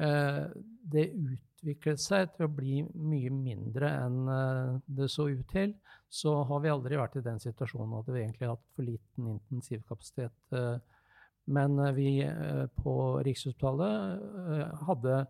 eh, 0.00 0.46
det 0.92 1.04
utviklet 1.12 2.00
seg 2.00 2.32
til 2.34 2.48
å 2.48 2.52
bli 2.52 2.80
mye 2.82 3.32
mindre 3.34 3.90
enn 4.06 4.20
eh, 4.32 4.78
det 4.86 5.10
så 5.12 5.28
ut 5.30 5.44
til, 5.52 5.74
så 6.08 6.38
har 6.48 6.64
vi 6.64 6.72
aldri 6.72 6.98
vært 7.00 7.20
i 7.20 7.24
den 7.26 7.40
situasjonen 7.42 7.98
at 8.00 8.08
vi 8.10 8.22
egentlig 8.22 8.48
har 8.48 8.56
hatt 8.56 8.72
for 8.74 8.88
liten 8.88 9.28
intensivkapasitet. 9.36 10.38
Eh, 10.56 10.91
men 11.44 11.78
eh, 11.78 11.92
vi 11.92 12.22
eh, 12.22 12.66
på 12.82 13.22
Rikshospitalet 13.24 14.20
eh, 14.48 14.84
hadde 14.86 15.22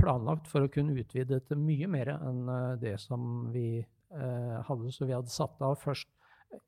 planlagt 0.00 0.48
for 0.48 0.64
å 0.64 0.72
kunne 0.72 0.96
utvide 0.96 1.40
til 1.44 1.60
mye 1.60 1.88
mer 1.90 2.14
enn 2.14 2.46
det 2.80 2.94
som 3.02 3.50
vi 3.52 3.82
hadde. 4.10 4.92
Så 4.94 5.04
vi 5.04 5.12
hadde 5.12 5.30
satt 5.30 5.60
av 5.62 5.74
først 5.82 6.08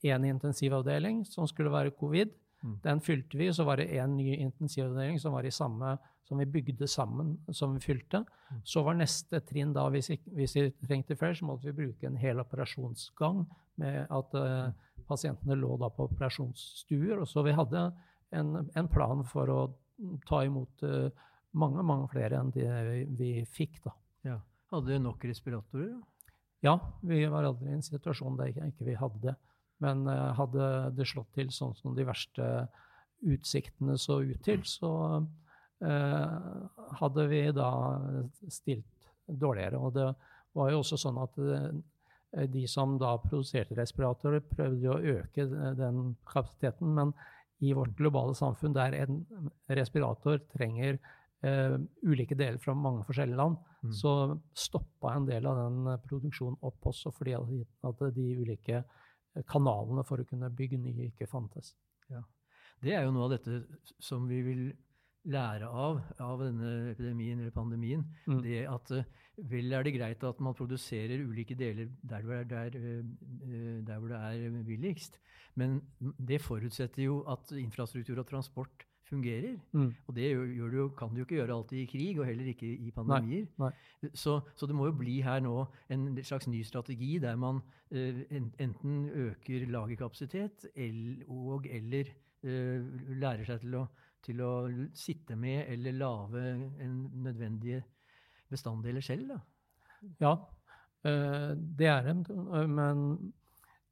én 0.05 0.26
intensivavdeling 0.28 1.22
som 1.26 1.46
skulle 1.48 1.72
være 1.72 1.94
covid. 1.96 2.35
Mm. 2.62 2.74
Den 2.85 3.00
fylte 3.02 3.38
vi, 3.40 3.48
så 3.55 3.64
var 3.64 3.81
det 3.81 3.88
én 3.96 4.18
ny 4.18 4.37
intensivavdeling 4.37 5.16
som 5.22 5.33
var 5.35 5.48
i 5.48 5.55
samme, 5.55 5.96
som 6.28 6.38
vi 6.38 6.46
bygde 6.50 6.87
sammen, 6.90 7.33
som 7.50 7.72
vi 7.74 7.83
fylte. 7.83 8.20
Mm. 8.50 8.61
Så 8.74 8.85
var 8.85 8.98
neste 9.00 9.40
trinn 9.48 9.72
da, 9.74 9.88
hvis, 9.94 10.12
hvis 10.37 10.59
vi 10.59 10.68
trengte 10.85 11.16
flere, 11.18 11.38
så 11.38 11.48
måtte 11.48 11.70
vi 11.70 11.78
bruke 11.87 12.11
en 12.11 12.20
hel 12.20 12.42
operasjonsgang 12.42 13.46
med 13.81 14.12
at 14.12 14.38
uh, 14.38 14.70
pasientene 15.09 15.57
lå 15.59 15.74
da 15.81 15.88
på 15.90 16.11
operasjonsstuer. 16.11 17.16
Og 17.22 17.26
så 17.31 17.46
vi 17.46 17.57
hadde 17.57 17.88
en, 18.33 18.57
en 18.75 18.88
plan 18.90 19.23
for 19.29 19.53
å 19.53 19.61
ta 20.29 20.42
imot 20.47 20.85
uh, 20.87 21.09
mange, 21.59 21.85
mange 21.87 22.09
flere 22.12 22.40
enn 22.40 22.53
det 22.55 22.68
vi, 22.88 23.03
vi 23.18 23.33
fikk. 23.47 23.81
da. 23.85 23.95
Ja. 24.31 24.38
Hadde 24.73 24.95
dere 24.95 25.05
nok 25.05 25.25
respiratorer? 25.29 25.95
Ja, 26.62 26.77
vi 27.03 27.25
var 27.31 27.49
aldri 27.49 27.71
i 27.71 27.77
en 27.77 27.85
situasjon 27.85 28.38
der 28.38 28.53
ikke 28.55 28.88
vi 28.88 28.99
hadde 28.99 29.23
det. 29.27 29.37
Men 29.83 30.07
uh, 30.09 30.33
hadde 30.38 30.71
det 30.97 31.09
slått 31.11 31.33
til 31.37 31.53
sånn 31.55 31.77
som 31.79 31.97
de 31.99 32.07
verste 32.09 32.49
utsiktene 33.23 33.95
så 34.01 34.18
ut 34.27 34.42
til, 34.42 34.64
så 34.66 34.92
uh, 35.23 36.59
hadde 36.99 37.29
vi 37.31 37.45
da 37.55 37.71
stilt 38.51 39.11
dårligere. 39.27 39.79
Og 39.79 39.95
det 39.95 40.09
var 40.59 40.73
jo 40.73 40.83
også 40.83 40.99
sånn 41.01 41.21
at 41.23 41.38
de 42.53 42.62
som 42.68 42.95
da 43.01 43.12
produserte 43.21 43.77
respiratorer, 43.77 44.40
prøvde 44.49 44.88
å 44.88 45.01
øke 45.18 45.45
den 45.77 46.14
kapasiteten, 46.29 46.95
men 46.97 47.12
i 47.62 47.72
vårt 47.77 47.94
globale 47.98 48.35
samfunn, 48.35 48.75
der 48.75 48.96
en 48.98 49.20
respirator 49.70 50.40
trenger 50.53 50.98
uh, 51.46 51.77
ulike 52.03 52.37
deler 52.38 52.59
fra 52.62 52.75
mange 52.75 53.05
forskjellige 53.07 53.38
land, 53.38 53.57
mm. 53.83 53.92
så 53.94 54.14
stoppa 54.55 55.14
en 55.16 55.29
del 55.29 55.46
av 55.46 55.59
den 55.61 55.92
eh, 55.92 56.01
produksjonen 56.07 56.59
opp 56.62 56.90
også 56.92 57.12
fordi 57.14 57.35
at 57.38 58.05
de 58.16 58.29
ulike 58.42 58.79
eh, 58.83 59.44
kanalene 59.48 60.05
for 60.07 60.22
å 60.22 60.29
kunne 60.29 60.51
bygge 60.55 60.81
nye 60.83 61.11
ikke 61.11 61.31
fantes. 61.31 61.75
Ja. 62.11 62.22
Det 62.83 62.96
er 62.96 63.07
jo 63.07 63.14
noe 63.14 63.29
av 63.29 63.37
dette 63.37 63.62
som 64.03 64.27
vi 64.31 64.40
vil 64.42 64.64
lære 65.24 65.68
av 65.68 66.00
av 66.20 66.40
denne 66.42 66.70
epidemien 66.92 67.38
eller 67.40 67.54
pandemien. 67.54 68.04
Mm. 68.26 68.40
Det 68.42 68.62
at 68.70 68.94
vel 69.52 69.72
er 69.72 69.87
det 69.87 69.94
greit 69.96 70.24
at 70.26 70.40
man 70.44 70.54
produserer 70.54 71.22
ulike 71.24 71.54
deler 71.58 71.88
der, 72.02 72.44
der, 72.44 72.78
der 73.87 73.98
hvor 73.98 74.08
det 74.08 74.18
er 74.18 74.62
billigst, 74.66 75.18
men 75.54 75.80
det 76.00 76.42
forutsetter 76.42 77.04
jo 77.06 77.22
at 77.30 77.52
infrastruktur 77.56 78.18
og 78.18 78.28
transport 78.28 78.87
fungerer. 79.12 79.58
Mm. 79.72 79.90
Og 80.06 80.16
det 80.16 80.30
gjør 80.30 80.72
du, 80.72 80.80
kan 80.96 81.12
du 81.12 81.20
jo 81.20 81.26
ikke 81.26 81.38
gjøre 81.40 81.56
alltid 81.56 81.78
i 81.82 81.88
krig, 81.90 82.20
og 82.20 82.26
heller 82.28 82.48
ikke 82.52 82.70
i 82.70 82.92
pandemier. 82.94 83.46
Nei, 83.61 83.70
nei. 84.02 84.11
Så, 84.14 84.38
så, 84.56 84.68
det 84.68 84.76
må 84.76 84.88
jo 84.88 84.96
bli 84.96 85.18
her 85.24 85.42
nå 85.44 85.56
en 85.92 86.06
slags 86.24 86.48
ny 86.50 86.62
strategi 86.66 87.16
der 87.22 87.37
man 87.40 87.61
uh, 87.92 88.22
enten 88.32 89.08
øker 89.26 89.66
lagerkapasitet 89.72 90.70
el, 90.74 91.22
og 91.28 91.68
eller 91.70 92.12
uh, 92.46 92.80
lærer 93.20 93.44
seg 93.48 93.66
til 93.66 93.82
å, 93.82 93.87
til 94.24 94.40
å, 94.44 94.52
sitte 94.94 95.37
med 95.37 95.66
eller 95.72 95.98
lage 95.98 96.42
en 96.82 96.96
nødvendige 97.24 97.82
bestanddeler 98.52 99.04
selv. 99.04 99.32
Da. 99.32 99.38
Ja, 100.20 100.32
uh, 101.06 101.52
det 101.54 101.88
er 101.88 102.08
det. 102.08 102.16
Men 102.68 103.32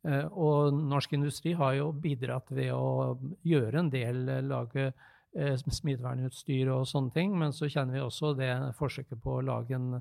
Eh, 0.09 0.27
og 0.33 0.73
norsk 0.73 1.13
industri 1.13 1.53
har 1.59 1.75
jo 1.77 1.91
bidratt 1.93 2.49
ved 2.57 2.73
å 2.73 3.19
gjøre 3.45 3.83
en 3.83 3.91
del, 3.93 4.23
eh, 4.33 4.45
lage 4.47 4.87
eh, 4.89 5.57
smittevernutstyr 5.61 6.71
og 6.73 6.87
sånne 6.89 7.13
ting. 7.17 7.37
Men 7.39 7.53
så 7.57 7.69
kjenner 7.69 7.99
vi 7.99 8.05
også 8.05 8.33
det 8.39 8.53
forsøket 8.79 9.21
på 9.21 9.39
å 9.39 9.45
lage 9.45 9.77
en 9.77 9.99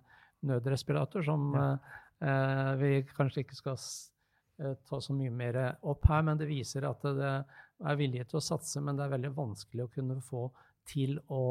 nødrespirator 0.48 1.26
som 1.28 1.52
ja. 1.56 1.74
eh, 2.24 2.72
vi 2.80 2.94
kanskje 3.12 3.44
ikke 3.44 3.60
skal 3.60 3.82
ta 4.60 4.98
så 5.00 5.14
mye 5.16 5.32
mer 5.32 5.56
opp 5.88 6.04
her, 6.12 6.24
men 6.28 6.36
det 6.36 6.50
viser 6.50 6.84
at 6.84 7.06
det 7.16 7.30
er 7.80 8.00
villige 8.00 8.26
til 8.30 8.38
å 8.40 8.44
satse, 8.44 8.82
men 8.84 8.98
det 8.98 9.04
er 9.06 9.16
veldig 9.16 9.34
vanskelig 9.38 9.84
å 9.86 9.94
kunne 9.94 10.18
få 10.26 10.44
til 10.90 11.12
å 11.32 11.44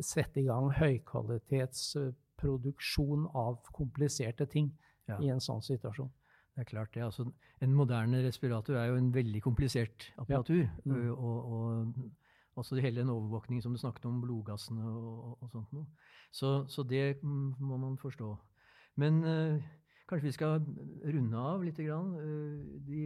sette 0.00 0.40
i 0.40 0.46
gang 0.46 0.70
høykvalitetsproduksjon 0.78 3.26
av 3.36 3.58
kompliserte 3.76 4.46
ting 4.50 4.72
ja. 5.10 5.18
i 5.20 5.28
en 5.32 5.40
sånn 5.42 5.62
situasjon. 5.64 6.10
Det 6.52 6.60
er 6.64 6.68
klart 6.68 6.94
det. 6.94 7.02
Altså, 7.04 7.22
en 7.64 7.74
moderne 7.76 8.22
respirator 8.24 8.74
er 8.76 8.86
jo 8.90 8.96
en 9.00 9.14
veldig 9.14 9.42
komplisert 9.44 9.98
apparatur. 10.20 10.64
Ja. 10.64 10.70
Mm. 10.84 11.10
Og, 11.12 11.38
og, 11.52 11.94
også 12.60 12.72
hele 12.84 13.00
den 13.00 13.08
overvåkningen 13.08 13.64
som 13.64 13.72
du 13.72 13.80
snakket 13.80 14.04
om, 14.04 14.20
blodgassene 14.20 14.84
og, 14.84 15.40
og 15.40 15.48
sånt 15.48 15.72
noe. 15.72 15.88
Så, 16.32 16.68
så, 16.68 16.82
det 16.84 17.22
må 17.22 17.76
man 17.80 17.96
forstå. 18.00 18.36
Men 19.00 19.24
uh, 19.24 19.56
kanskje 20.08 20.26
vi 20.26 20.32
skal 20.36 20.60
runde 21.14 21.36
av 21.38 21.64
lite 21.64 21.82
grann. 21.86 22.14
Uh, 22.20 22.58
de, 22.84 23.00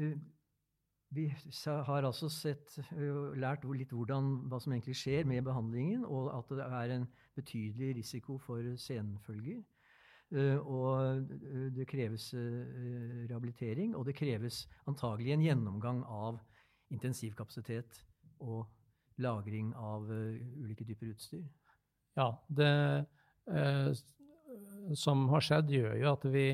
uh, 0.00 0.16
vi 1.12 1.26
har 1.64 2.06
altså 2.06 2.28
sett, 2.32 2.78
lært 3.36 3.66
litt 3.76 3.92
hvordan, 3.92 4.48
hva 4.48 4.60
som 4.62 4.72
egentlig 4.72 4.96
skjer 4.96 5.28
med 5.28 5.44
behandlingen, 5.44 6.06
og 6.08 6.30
at 6.32 6.52
det 6.56 6.66
er 6.66 6.94
en 6.96 7.06
betydelig 7.36 7.96
risiko 8.00 8.38
for 8.40 8.64
senfølger. 8.80 9.60
Og 10.64 11.26
det 11.76 11.84
kreves 11.90 12.30
eh, 12.32 13.26
rehabilitering, 13.28 13.92
og 13.96 14.06
det 14.08 14.16
kreves 14.16 14.62
antagelig 14.88 15.34
en 15.34 15.44
gjennomgang 15.44 16.00
av 16.08 16.40
intensivkapasitet 16.92 18.00
og 18.40 18.64
lagring 19.20 19.74
av 19.76 20.08
ulike 20.08 20.86
typer 20.88 21.12
utstyr. 21.12 21.44
Ja, 22.16 22.32
det 22.48 22.72
som 24.98 25.28
har 25.32 25.44
skjedd, 25.44 25.70
gjør 25.72 25.94
jo 26.00 26.08
at 26.12 26.24
vi 26.32 26.46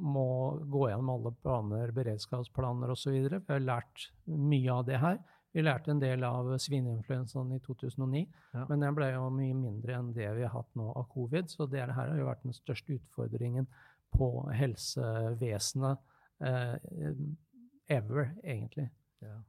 må 0.00 0.56
gå 0.70 0.88
gjennom 0.88 1.12
alle 1.14 1.32
planer, 1.42 1.92
beredskapsplaner 1.96 2.92
osv. 2.92 3.12
Vi 3.12 3.40
har 3.48 3.62
lært 3.64 4.08
mye 4.26 4.72
av 4.72 4.86
det 4.88 5.00
her. 5.02 5.20
Vi 5.52 5.64
lærte 5.64 5.90
en 5.90 6.02
del 6.02 6.22
av 6.24 6.52
svineinfluensaen 6.62 7.50
i 7.56 7.60
2009, 7.64 8.20
ja. 8.54 8.64
men 8.68 8.84
den 8.84 8.94
ble 8.94 9.08
jo 9.10 9.24
mye 9.34 9.56
mindre 9.58 9.96
enn 9.98 10.12
det 10.14 10.28
vi 10.36 10.44
har 10.46 10.52
hatt 10.54 10.70
nå 10.78 10.92
av 10.94 11.08
covid. 11.10 11.50
Så 11.50 11.66
det 11.70 11.82
her 11.82 11.94
har 11.96 12.18
jo 12.18 12.28
vært 12.28 12.44
den 12.46 12.54
største 12.54 12.94
utfordringen 13.00 13.66
på 14.14 14.30
helsevesenet 14.54 15.98
eh, 16.46 16.76
ever, 17.90 18.30
egentlig. 18.44 18.86
Ja. 19.24 19.40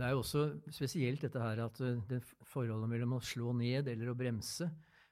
Det 0.00 0.06
er 0.06 0.14
jo 0.14 0.22
også 0.22 0.44
spesielt 0.72 1.22
dette 1.26 1.42
her 1.42 1.62
at 1.66 1.80
eh, 1.84 1.98
det 2.10 2.22
forholdet 2.50 2.90
mellom 2.90 3.18
å 3.18 3.24
slå 3.24 3.54
ned 3.56 3.90
eller 3.90 4.10
å 4.10 4.18
bremse, 4.18 4.70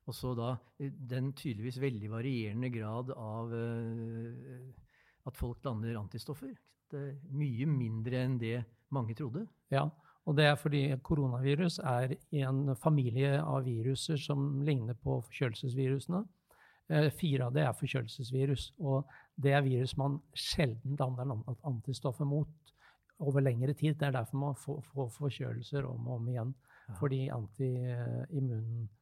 og 0.08 0.16
så 0.16 0.32
da 0.36 0.54
eh, 0.80 0.92
den 1.10 1.32
tydeligvis 1.36 1.80
veldig 1.82 2.10
varierende 2.12 2.70
grad 2.72 3.12
av 3.12 3.52
uh, 3.52 5.28
at 5.28 5.36
folk 5.36 5.64
lander 5.66 5.98
antistoffer. 6.00 6.54
Det 6.88 6.98
er 6.98 7.16
mye 7.36 7.68
mindre 7.68 8.22
enn 8.24 8.38
det 8.40 8.62
mange 8.94 9.14
trodde. 9.14 9.44
Ja, 9.70 9.88
Og 10.28 10.36
det 10.36 10.44
er 10.44 10.56
fordi 10.60 10.96
koronavirus 11.02 11.78
er 11.78 12.14
en 12.36 12.76
familie 12.76 13.38
av 13.40 13.64
viruser 13.64 14.16
som 14.20 14.62
ligner 14.64 14.94
på 14.94 15.20
forkjølelsesvirusene. 15.24 16.24
Eh, 16.88 17.10
fire 17.12 17.46
av 17.46 17.52
det 17.56 17.62
er 17.64 17.72
forkjølelsesvirus. 17.76 18.72
Og 18.80 19.08
det 19.36 19.52
er 19.56 19.64
virus 19.64 19.96
man 19.96 20.20
sjelden 20.36 20.96
danner 20.96 21.32
antistoffer 21.68 22.24
mot 22.28 22.48
over 23.18 23.40
lengre 23.40 23.72
tid. 23.74 23.94
Det 24.00 24.06
er 24.08 24.12
derfor 24.18 24.36
man 24.40 24.54
får, 24.56 24.82
forkjølelser 25.16 25.84
om 25.88 26.08
og 26.08 26.14
om 26.20 26.28
igjen. 26.28 26.54
Fordi 27.00 27.28
antiimmunsystemet 27.32 28.97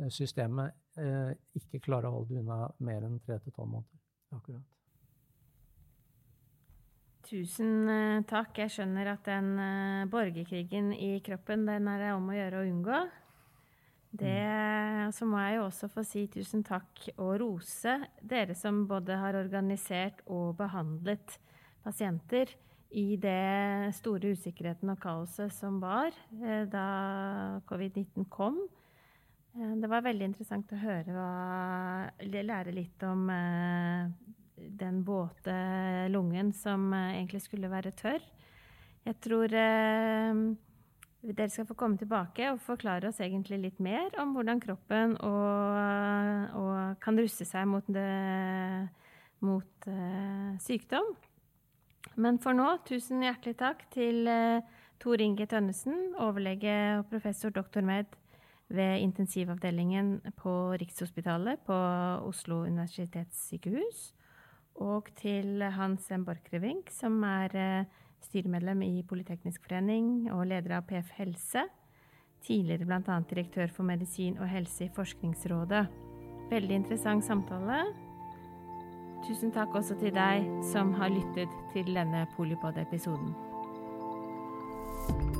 eh, 0.00 1.32
ikke 1.60 1.82
klarer 1.84 2.08
å 2.08 2.20
holde 2.20 2.40
unna 2.40 2.66
mer 2.84 3.06
enn 3.06 3.18
tre 3.24 3.38
til 3.44 3.54
tolv 3.54 3.74
måneder. 3.76 4.00
Akkurat. 4.36 4.66
Tusen 7.30 7.74
uh, 7.86 8.22
takk. 8.26 8.56
Jeg 8.58 8.72
skjønner 8.74 9.12
at 9.12 9.26
den 9.28 9.52
borgerkrigen 10.10 10.90
i 10.96 11.18
kroppen, 11.24 11.66
den 11.68 11.90
er 11.90 12.06
det 12.06 12.14
om 12.16 12.30
å 12.30 12.36
gjøre 12.36 12.62
å 12.62 12.70
unngå. 12.70 13.02
Det, 14.10 14.32
mm. 14.34 15.12
Så 15.14 15.26
må 15.28 15.38
jeg 15.38 15.60
jo 15.60 15.66
også 15.68 15.90
få 15.92 16.02
si 16.06 16.24
tusen 16.32 16.64
takk 16.66 17.04
og 17.14 17.36
rose 17.44 17.94
dere 18.26 18.56
som 18.58 18.82
både 18.90 19.20
har 19.20 19.38
organisert 19.38 20.24
og 20.26 20.56
behandlet 20.58 21.36
pasienter 21.84 22.50
i 22.90 23.14
det 23.22 23.94
store 23.94 24.32
usikkerheten 24.34 24.90
og 24.90 24.98
kaoset 24.98 25.54
som 25.54 25.78
var 25.82 26.10
da 26.72 26.88
covid-19 27.70 28.26
kom. 28.32 28.58
Det 29.50 29.88
var 29.90 30.04
veldig 30.06 30.28
interessant 30.30 30.70
å 30.72 30.78
høre 30.78 31.14
hva, 31.14 31.30
lære 32.22 32.74
litt 32.74 33.02
om 33.02 33.26
den 34.80 35.02
våte 35.04 35.54
lungen 36.08 36.52
som 36.52 36.92
eh, 36.92 37.16
egentlig 37.18 37.42
skulle 37.44 37.70
være 37.70 37.94
tørr. 37.96 38.22
Jeg 39.06 39.16
tror 39.24 39.54
eh, 39.56 40.42
dere 41.20 41.48
skal 41.52 41.66
få 41.68 41.76
komme 41.78 42.00
tilbake 42.00 42.50
og 42.52 42.62
forklare 42.64 43.10
oss 43.10 43.20
egentlig 43.24 43.60
litt 43.64 43.80
mer 43.82 44.14
om 44.20 44.34
hvordan 44.36 44.60
kroppen 44.62 45.16
og, 45.24 46.54
og 46.60 47.00
kan 47.02 47.18
russe 47.20 47.46
seg 47.48 47.68
mot, 47.68 47.84
det, 47.88 48.88
mot 49.44 49.90
sykdom. 50.64 51.12
Men 52.20 52.40
for 52.40 52.56
nå, 52.56 52.70
tusen 52.88 53.24
hjertelig 53.24 53.58
takk 53.60 53.84
til 53.92 54.24
Tor 55.00 55.20
Inge 55.20 55.46
Tønnesen, 55.48 56.14
overlege 56.20 56.72
og 56.98 57.06
professor 57.12 57.52
doktor 57.52 57.84
med 57.84 58.08
ved 58.70 59.02
intensivavdelingen 59.02 60.20
på 60.38 60.52
Rikshospitalet 60.80 61.62
på 61.66 61.76
Oslo 62.26 62.62
universitetssykehus 62.68 64.10
og 64.80 65.10
til 65.18 65.62
Hans 65.76 66.06
M. 66.14 66.24
Borchgrevink, 66.24 66.90
som 66.94 67.18
er 67.26 67.56
eh, 67.58 67.98
styremedlem 68.24 68.82
i 68.86 69.02
Politeknisk 69.08 69.66
forening 69.66 70.30
og 70.32 70.46
leder 70.48 70.78
av 70.78 70.86
PF 70.88 71.10
Helse. 71.18 71.66
Tidligere 72.46 72.86
bl.a. 72.88 73.18
direktør 73.28 73.68
for 73.74 73.84
medisin 73.84 74.38
og 74.40 74.48
helse 74.48 74.86
i 74.86 74.92
Forskningsrådet. 74.96 75.84
Veldig 76.50 76.78
interessant 76.80 77.26
samtale. 77.26 77.82
Tusen 79.26 79.52
takk 79.52 79.76
også 79.76 79.98
til 80.00 80.14
deg 80.16 80.48
som 80.72 80.94
har 80.96 81.12
lyttet 81.12 81.52
til 81.74 81.92
denne 81.92 82.24
Polipod-episoden. 82.38 83.36